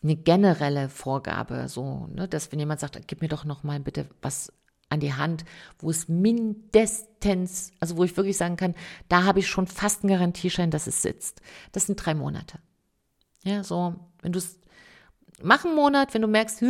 eine 0.03 0.15
generelle 0.15 0.89
Vorgabe, 0.89 1.67
so, 1.67 2.07
ne, 2.13 2.27
dass 2.27 2.51
wenn 2.51 2.59
jemand 2.59 2.79
sagt, 2.79 3.07
gib 3.07 3.21
mir 3.21 3.27
doch 3.27 3.43
noch 3.45 3.63
mal 3.63 3.79
bitte 3.79 4.07
was 4.21 4.53
an 4.89 4.99
die 4.99 5.13
Hand, 5.13 5.45
wo 5.79 5.89
es 5.89 6.07
mindestens, 6.07 7.71
also 7.79 7.97
wo 7.97 8.03
ich 8.03 8.15
wirklich 8.15 8.37
sagen 8.37 8.57
kann, 8.57 8.75
da 9.09 9.23
habe 9.23 9.39
ich 9.39 9.47
schon 9.47 9.65
fast 9.65 10.03
einen 10.03 10.11
Garantieschein, 10.11 10.69
dass 10.69 10.85
es 10.85 11.01
sitzt. 11.01 11.41
Das 11.71 11.87
sind 11.87 11.95
drei 11.95 12.13
Monate. 12.13 12.59
Ja, 13.43 13.63
so, 13.63 13.95
wenn 14.21 14.31
du 14.31 14.37
es 14.37 14.59
mach 15.41 15.65
einen 15.65 15.75
Monat, 15.75 16.13
wenn 16.13 16.21
du 16.21 16.27
merkst, 16.27 16.63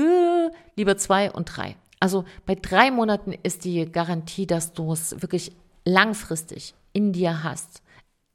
lieber 0.76 0.98
zwei 0.98 1.32
und 1.32 1.46
drei. 1.46 1.76
Also 2.04 2.26
bei 2.46 2.56
drei 2.56 2.92
Monaten 2.92 3.32
ist 3.32 3.64
die 3.64 3.90
Garantie, 3.90 4.46
dass 4.46 4.74
du 4.74 4.92
es 4.92 5.22
wirklich 5.22 5.56
langfristig 5.86 6.76
in 6.92 7.14
dir 7.14 7.46
hast, 7.46 7.82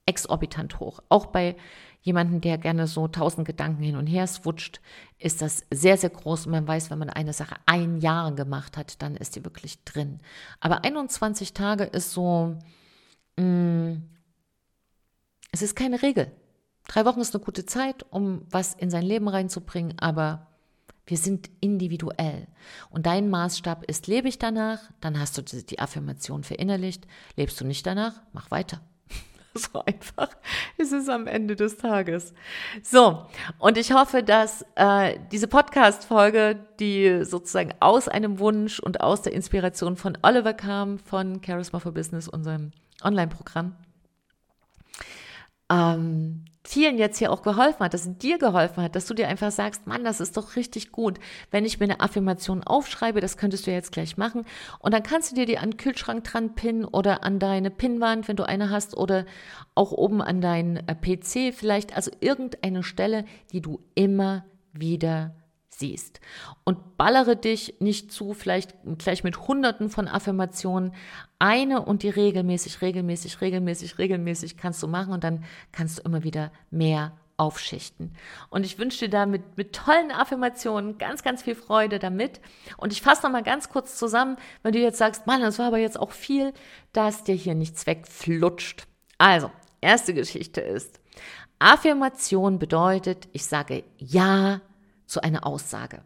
exorbitant 0.07 0.81
hoch. 0.81 1.01
Auch 1.11 1.27
bei 1.27 1.55
jemandem, 2.01 2.41
der 2.41 2.57
gerne 2.57 2.87
so 2.87 3.09
tausend 3.09 3.47
Gedanken 3.47 3.83
hin 3.83 3.97
und 3.97 4.07
her 4.07 4.27
swutscht, 4.27 4.81
ist 5.19 5.43
das 5.43 5.67
sehr, 5.71 5.99
sehr 5.99 6.09
groß. 6.09 6.47
Und 6.47 6.53
man 6.53 6.67
weiß, 6.67 6.91
wenn 6.91 6.99
man 6.99 7.11
eine 7.11 7.35
Sache 7.35 7.57
ein 7.67 7.99
Jahr 7.99 8.33
gemacht 8.33 8.79
hat, 8.79 9.03
dann 9.03 9.17
ist 9.17 9.37
die 9.37 9.45
wirklich 9.45 9.85
drin. 9.85 10.21
Aber 10.61 10.83
21 10.87 11.53
Tage 11.53 11.85
ist 11.85 12.13
so, 12.13 12.57
mh, 13.37 13.45
mm, 13.45 14.03
es 15.53 15.61
ist 15.61 15.77
keine 15.77 16.01
Regel. 16.01 16.33
Drei 16.87 17.05
Wochen 17.05 17.21
ist 17.21 17.35
eine 17.35 17.45
gute 17.45 17.67
Zeit, 17.67 18.07
um 18.09 18.47
was 18.49 18.73
in 18.73 18.89
sein 18.89 19.05
Leben 19.05 19.29
reinzubringen, 19.29 19.99
aber 19.99 20.47
wir 21.09 21.17
sind 21.17 21.51
individuell. 21.61 22.47
Und 22.91 23.07
dein 23.07 23.31
Maßstab 23.31 23.85
ist, 23.85 24.07
lebe 24.07 24.29
ich 24.29 24.39
danach, 24.39 24.79
dann 25.01 25.19
hast 25.19 25.39
du 25.39 25.43
die 25.43 25.79
Affirmation 25.79 26.45
verinnerlicht. 26.45 27.07
Lebst 27.35 27.61
du 27.61 27.65
nicht 27.65 27.87
danach, 27.87 28.21
mach 28.33 28.51
weiter. 28.51 28.81
So 29.55 29.83
einfach 29.85 30.29
ist 30.77 30.93
es 30.93 31.09
am 31.09 31.27
Ende 31.27 31.57
des 31.57 31.79
Tages. 31.79 32.33
So, 32.83 33.27
und 33.59 33.77
ich 33.77 33.93
hoffe, 33.93 34.23
dass 34.23 34.65
äh, 34.77 35.19
diese 35.33 35.49
Podcast-Folge, 35.49 36.65
die 36.79 37.25
sozusagen 37.25 37.75
aus 37.81 38.07
einem 38.09 38.39
Wunsch 38.39 38.79
und 38.79 39.01
aus 39.01 39.23
der 39.23 39.33
Inspiration 39.33 39.97
von 39.97 40.17
Oliver 40.23 40.53
kam, 40.53 40.99
von 40.99 41.43
Charisma 41.43 41.81
for 41.81 41.93
Business, 41.93 42.29
unserem 42.29 42.71
Online-Programm, 43.03 43.75
ähm, 45.71 46.45
vielen 46.69 46.99
jetzt 46.99 47.19
hier 47.19 47.33
auch 47.33 47.43
geholfen 47.43 47.81
hat, 47.81 47.95
dass 47.95 48.07
es 48.07 48.19
dir 48.19 48.39
geholfen 48.39 48.83
hat, 48.83 48.95
dass 48.95 49.07
du 49.07 49.15
dir 49.15 49.29
einfach 49.29 49.51
sagst, 49.51 49.87
Mann, 49.87 50.05
das 50.05 50.21
ist 50.21 50.37
doch 50.37 50.57
richtig 50.57 50.93
gut, 50.93 51.19
wenn 51.51 51.65
ich 51.65 51.81
mir 51.81 51.85
eine 51.85 52.01
Affirmation 52.01 52.63
aufschreibe, 52.63 53.21
das 53.21 53.39
könntest 53.39 53.67
du 53.67 53.71
jetzt 53.71 53.93
gleich 53.93 54.19
machen. 54.19 54.45
Und 54.79 54.93
dann 54.93 55.03
kannst 55.03 55.31
du 55.31 55.35
dir 55.35 55.47
die 55.47 55.59
an 55.59 55.71
den 55.71 55.77
Kühlschrank 55.79 56.25
dran 56.25 56.55
pinnen 56.55 56.85
oder 56.85 57.25
an 57.25 57.39
deine 57.39 57.71
Pinnwand, 57.71 58.29
wenn 58.29 58.37
du 58.37 58.47
eine 58.47 58.69
hast 58.71 58.97
oder 58.97 59.25
auch 59.75 59.93
oben 59.93 60.21
an 60.21 60.41
deinen 60.41 60.77
äh, 60.77 60.95
PC 60.95 61.55
vielleicht, 61.55 61.97
also 61.97 62.11
irgendeine 62.21 62.83
Stelle, 62.83 63.25
die 63.53 63.63
du 63.63 63.81
immer 63.95 64.45
wieder 64.73 65.35
siehst. 65.71 66.21
Und 66.65 66.97
ballere 66.97 67.37
dich 67.37 67.77
nicht 67.81 68.13
zu, 68.13 68.35
vielleicht 68.35 68.75
gleich 68.99 69.25
mit 69.25 69.49
hunderten 69.49 69.91
von 69.91 70.09
Affirmationen. 70.09 70.93
Eine 71.39 71.83
und 71.85 72.03
die 72.03 72.11
regelmäßig, 72.11 72.83
regelmäßig, 72.83 73.41
regelmäßig, 73.41 73.99
regelmäßig 73.99 74.57
kannst 74.57 74.83
du 74.83 74.89
machen 74.89 75.13
und 75.13 75.25
dann 75.25 75.45
kannst 75.73 75.99
du 75.99 76.03
immer 76.03 76.25
wieder 76.25 76.53
mehr 76.71 77.13
aufschichten. 77.37 78.15
Und 78.51 78.67
ich 78.67 78.79
wünsche 78.79 79.05
dir 79.05 79.11
da 79.11 79.25
mit, 79.25 79.57
mit 79.57 79.73
tollen 79.73 80.11
Affirmationen 80.11 80.99
ganz, 80.99 81.23
ganz 81.23 81.43
viel 81.43 81.55
Freude 81.55 82.01
damit. 82.01 82.41
Und 82.77 82.93
ich 82.93 83.01
fasse 83.01 83.23
nochmal 83.23 83.45
ganz 83.45 83.69
kurz 83.69 83.97
zusammen, 83.97 84.37
wenn 84.63 84.73
du 84.73 84.81
jetzt 84.81 84.99
sagst, 84.99 85.27
Mann, 85.27 85.41
das 85.41 85.59
war 85.59 85.67
aber 85.67 85.79
jetzt 85.79 85.99
auch 85.99 86.11
viel, 86.11 86.53
dass 86.93 87.23
dir 87.23 87.37
hier 87.37 87.55
nichts 87.55 87.87
wegflutscht. 87.87 88.89
Also, 89.19 89.53
erste 89.81 90.15
Geschichte 90.15 90.61
ist, 90.61 91.01
Affirmation 91.61 92.59
bedeutet, 92.59 93.29
ich 93.33 93.47
sage 93.47 93.85
Ja 93.99 94.61
zu 95.09 95.23
einer 95.23 95.47
Aussage. 95.47 96.03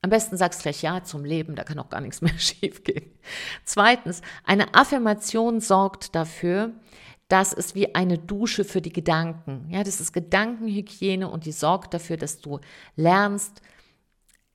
Am 0.00 0.10
besten 0.10 0.36
sagst 0.36 0.62
gleich 0.62 0.80
Ja 0.80 1.02
zum 1.02 1.24
Leben, 1.24 1.56
da 1.56 1.64
kann 1.64 1.78
auch 1.78 1.90
gar 1.90 2.00
nichts 2.00 2.20
mehr 2.22 2.38
schiefgehen. 2.38 3.10
Zweitens, 3.64 4.22
eine 4.44 4.74
Affirmation 4.74 5.60
sorgt 5.60 6.14
dafür, 6.14 6.72
dass 7.28 7.52
es 7.52 7.74
wie 7.74 7.94
eine 7.94 8.16
Dusche 8.16 8.64
für 8.64 8.80
die 8.80 8.92
Gedanken. 8.92 9.66
Ja, 9.68 9.84
das 9.84 10.00
ist 10.00 10.12
Gedankenhygiene 10.12 11.28
und 11.28 11.44
die 11.44 11.52
sorgt 11.52 11.92
dafür, 11.92 12.16
dass 12.16 12.40
du 12.40 12.60
lernst, 12.96 13.60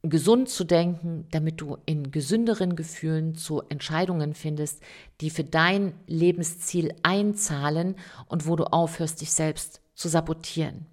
gesund 0.01 0.49
zu 0.49 0.65
denken, 0.65 1.27
damit 1.31 1.61
du 1.61 1.77
in 1.85 2.11
gesünderen 2.11 2.75
Gefühlen 2.75 3.35
zu 3.35 3.61
Entscheidungen 3.69 4.33
findest, 4.33 4.81
die 5.21 5.29
für 5.29 5.45
dein 5.45 5.93
Lebensziel 6.07 6.93
einzahlen 7.03 7.95
und 8.27 8.47
wo 8.47 8.55
du 8.55 8.65
aufhörst, 8.65 9.21
dich 9.21 9.31
selbst 9.31 9.81
zu 9.93 10.09
sabotieren. 10.09 10.87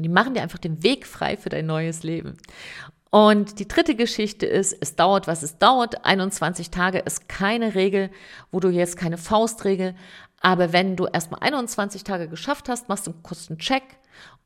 Und 0.00 0.04
die 0.04 0.08
machen 0.08 0.32
dir 0.32 0.40
einfach 0.40 0.58
den 0.58 0.82
Weg 0.82 1.06
frei 1.06 1.36
für 1.36 1.50
dein 1.50 1.66
neues 1.66 2.04
Leben. 2.04 2.38
Und 3.10 3.58
die 3.58 3.68
dritte 3.68 3.94
Geschichte 3.94 4.46
ist, 4.46 4.74
es 4.80 4.96
dauert, 4.96 5.26
was 5.26 5.42
es 5.42 5.58
dauert. 5.58 6.06
21 6.06 6.70
Tage 6.70 7.00
ist 7.00 7.28
keine 7.28 7.74
Regel, 7.74 8.08
wo 8.50 8.60
du 8.60 8.70
jetzt 8.70 8.96
keine 8.96 9.18
Faustregel. 9.18 9.94
Aber 10.40 10.72
wenn 10.72 10.96
du 10.96 11.04
erstmal 11.06 11.40
21 11.40 12.02
Tage 12.02 12.28
geschafft 12.28 12.70
hast, 12.70 12.88
machst 12.88 13.06
du 13.06 13.10
einen 13.10 13.22
kurzen 13.22 13.58
Check 13.58 13.82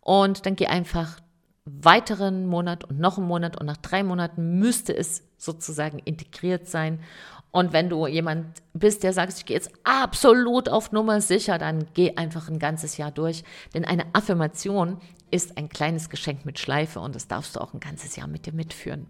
und 0.00 0.44
dann 0.44 0.56
geh 0.56 0.66
einfach 0.66 1.20
weiteren 1.64 2.46
Monat 2.46 2.84
und 2.84 3.00
noch 3.00 3.18
einen 3.18 3.26
Monat 3.26 3.58
und 3.58 3.66
nach 3.66 3.78
drei 3.78 4.02
Monaten 4.02 4.58
müsste 4.58 4.94
es 4.96 5.22
sozusagen 5.38 5.98
integriert 5.98 6.68
sein. 6.68 7.00
Und 7.50 7.72
wenn 7.72 7.88
du 7.88 8.06
jemand 8.06 8.46
bist, 8.72 9.02
der 9.02 9.12
sagt, 9.12 9.38
ich 9.38 9.46
gehe 9.46 9.56
jetzt 9.56 9.70
absolut 9.84 10.68
auf 10.68 10.92
Nummer 10.92 11.20
sicher, 11.20 11.56
dann 11.56 11.86
geh 11.94 12.16
einfach 12.16 12.48
ein 12.48 12.58
ganzes 12.58 12.96
Jahr 12.96 13.12
durch. 13.12 13.44
Denn 13.72 13.84
eine 13.84 14.04
Affirmation 14.12 14.98
ist 15.30 15.56
ein 15.56 15.68
kleines 15.68 16.10
Geschenk 16.10 16.44
mit 16.44 16.58
Schleife 16.58 17.00
und 17.00 17.14
das 17.14 17.28
darfst 17.28 17.56
du 17.56 17.60
auch 17.60 17.72
ein 17.72 17.80
ganzes 17.80 18.16
Jahr 18.16 18.26
mit 18.26 18.46
dir 18.46 18.52
mitführen. 18.52 19.06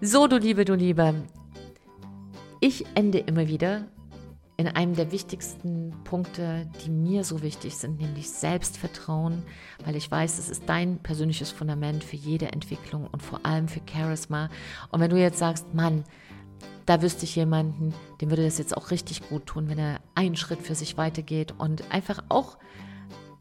So, 0.00 0.26
du 0.26 0.36
Liebe, 0.36 0.64
du 0.64 0.74
Liebe, 0.74 1.14
ich 2.60 2.84
ende 2.94 3.18
immer 3.18 3.48
wieder 3.48 3.86
in 4.62 4.68
einem 4.68 4.94
der 4.94 5.10
wichtigsten 5.10 5.92
Punkte, 6.04 6.68
die 6.84 6.90
mir 6.90 7.24
so 7.24 7.42
wichtig 7.42 7.76
sind, 7.76 8.00
nämlich 8.00 8.30
Selbstvertrauen, 8.30 9.42
weil 9.84 9.96
ich 9.96 10.08
weiß, 10.08 10.38
es 10.38 10.48
ist 10.48 10.68
dein 10.68 10.98
persönliches 10.98 11.50
Fundament 11.50 12.04
für 12.04 12.14
jede 12.14 12.52
Entwicklung 12.52 13.08
und 13.10 13.24
vor 13.24 13.44
allem 13.44 13.66
für 13.66 13.80
Charisma. 13.90 14.50
Und 14.92 15.00
wenn 15.00 15.10
du 15.10 15.18
jetzt 15.18 15.38
sagst, 15.38 15.74
Mann, 15.74 16.04
da 16.86 17.02
wüsste 17.02 17.24
ich 17.24 17.34
jemanden, 17.34 17.92
dem 18.20 18.30
würde 18.30 18.44
das 18.44 18.58
jetzt 18.58 18.76
auch 18.76 18.92
richtig 18.92 19.28
gut 19.28 19.46
tun, 19.46 19.68
wenn 19.68 19.80
er 19.80 19.98
einen 20.14 20.36
Schritt 20.36 20.62
für 20.62 20.76
sich 20.76 20.96
weitergeht 20.96 21.54
und 21.58 21.90
einfach 21.90 22.22
auch 22.28 22.56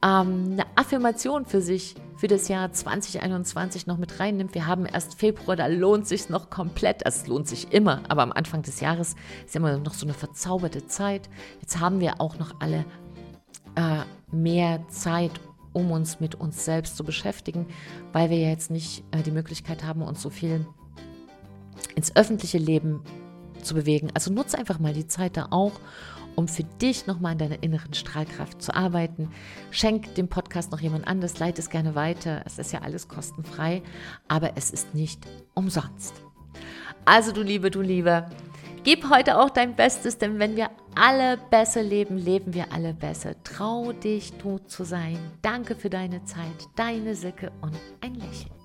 ähm, 0.03 0.53
eine 0.53 0.65
Affirmation 0.73 1.45
für 1.45 1.61
sich 1.61 1.93
für 2.21 2.27
das 2.27 2.49
Jahr 2.49 2.71
2021 2.71 3.87
noch 3.87 3.97
mit 3.97 4.19
reinnimmt. 4.19 4.53
Wir 4.53 4.67
haben 4.67 4.85
erst 4.85 5.15
Februar, 5.15 5.55
da 5.55 5.65
lohnt 5.65 6.07
sich 6.07 6.29
noch 6.29 6.51
komplett. 6.51 7.03
Es 7.03 7.25
lohnt 7.25 7.47
sich 7.47 7.73
immer, 7.73 8.03
aber 8.09 8.21
am 8.21 8.31
Anfang 8.31 8.61
des 8.61 8.79
Jahres 8.79 9.15
ist 9.43 9.55
immer 9.55 9.79
noch 9.79 9.95
so 9.95 10.05
eine 10.05 10.13
verzauberte 10.13 10.85
Zeit. 10.85 11.31
Jetzt 11.61 11.79
haben 11.79 11.99
wir 11.99 12.21
auch 12.21 12.37
noch 12.37 12.53
alle 12.59 12.85
äh, 13.73 14.03
mehr 14.31 14.87
Zeit, 14.89 15.31
um 15.73 15.89
uns 15.89 16.19
mit 16.19 16.35
uns 16.35 16.63
selbst 16.63 16.95
zu 16.95 17.03
beschäftigen, 17.03 17.65
weil 18.13 18.29
wir 18.29 18.37
jetzt 18.37 18.69
nicht 18.69 19.03
äh, 19.09 19.23
die 19.23 19.31
Möglichkeit 19.31 19.83
haben, 19.83 20.03
uns 20.03 20.21
so 20.21 20.29
viel 20.29 20.67
ins 21.95 22.15
öffentliche 22.15 22.59
Leben 22.59 23.01
zu 23.63 23.73
bewegen. 23.73 24.11
Also 24.13 24.31
nutze 24.31 24.59
einfach 24.59 24.77
mal 24.77 24.93
die 24.93 25.07
Zeit 25.07 25.37
da 25.37 25.47
auch 25.49 25.73
um 26.35 26.47
für 26.47 26.63
dich 26.63 27.07
nochmal 27.07 27.33
an 27.33 27.37
deiner 27.37 27.63
inneren 27.63 27.93
Strahlkraft 27.93 28.61
zu 28.61 28.73
arbeiten. 28.73 29.29
Schenk 29.69 30.15
dem 30.15 30.27
Podcast 30.27 30.71
noch 30.71 30.79
jemand 30.79 31.07
anderes, 31.07 31.39
leite 31.39 31.61
es 31.61 31.69
gerne 31.69 31.95
weiter. 31.95 32.41
Es 32.45 32.59
ist 32.59 32.71
ja 32.71 32.81
alles 32.81 33.07
kostenfrei, 33.07 33.81
aber 34.27 34.51
es 34.55 34.71
ist 34.71 34.93
nicht 34.93 35.21
umsonst. 35.53 36.15
Also 37.05 37.31
du 37.31 37.41
Liebe, 37.41 37.71
du 37.71 37.81
Liebe, 37.81 38.25
gib 38.83 39.09
heute 39.09 39.39
auch 39.39 39.49
dein 39.49 39.75
Bestes, 39.75 40.17
denn 40.17 40.39
wenn 40.39 40.55
wir 40.55 40.69
alle 40.95 41.37
besser 41.49 41.83
leben, 41.83 42.17
leben 42.17 42.53
wir 42.53 42.71
alle 42.71 42.93
besser. 42.93 43.35
Trau 43.43 43.91
dich, 43.91 44.33
du 44.33 44.59
zu 44.59 44.83
sein. 44.83 45.17
Danke 45.41 45.75
für 45.75 45.89
deine 45.89 46.23
Zeit, 46.25 46.67
deine 46.75 47.15
Sicke 47.15 47.51
und 47.61 47.75
ein 48.01 48.15
Lächeln. 48.15 48.60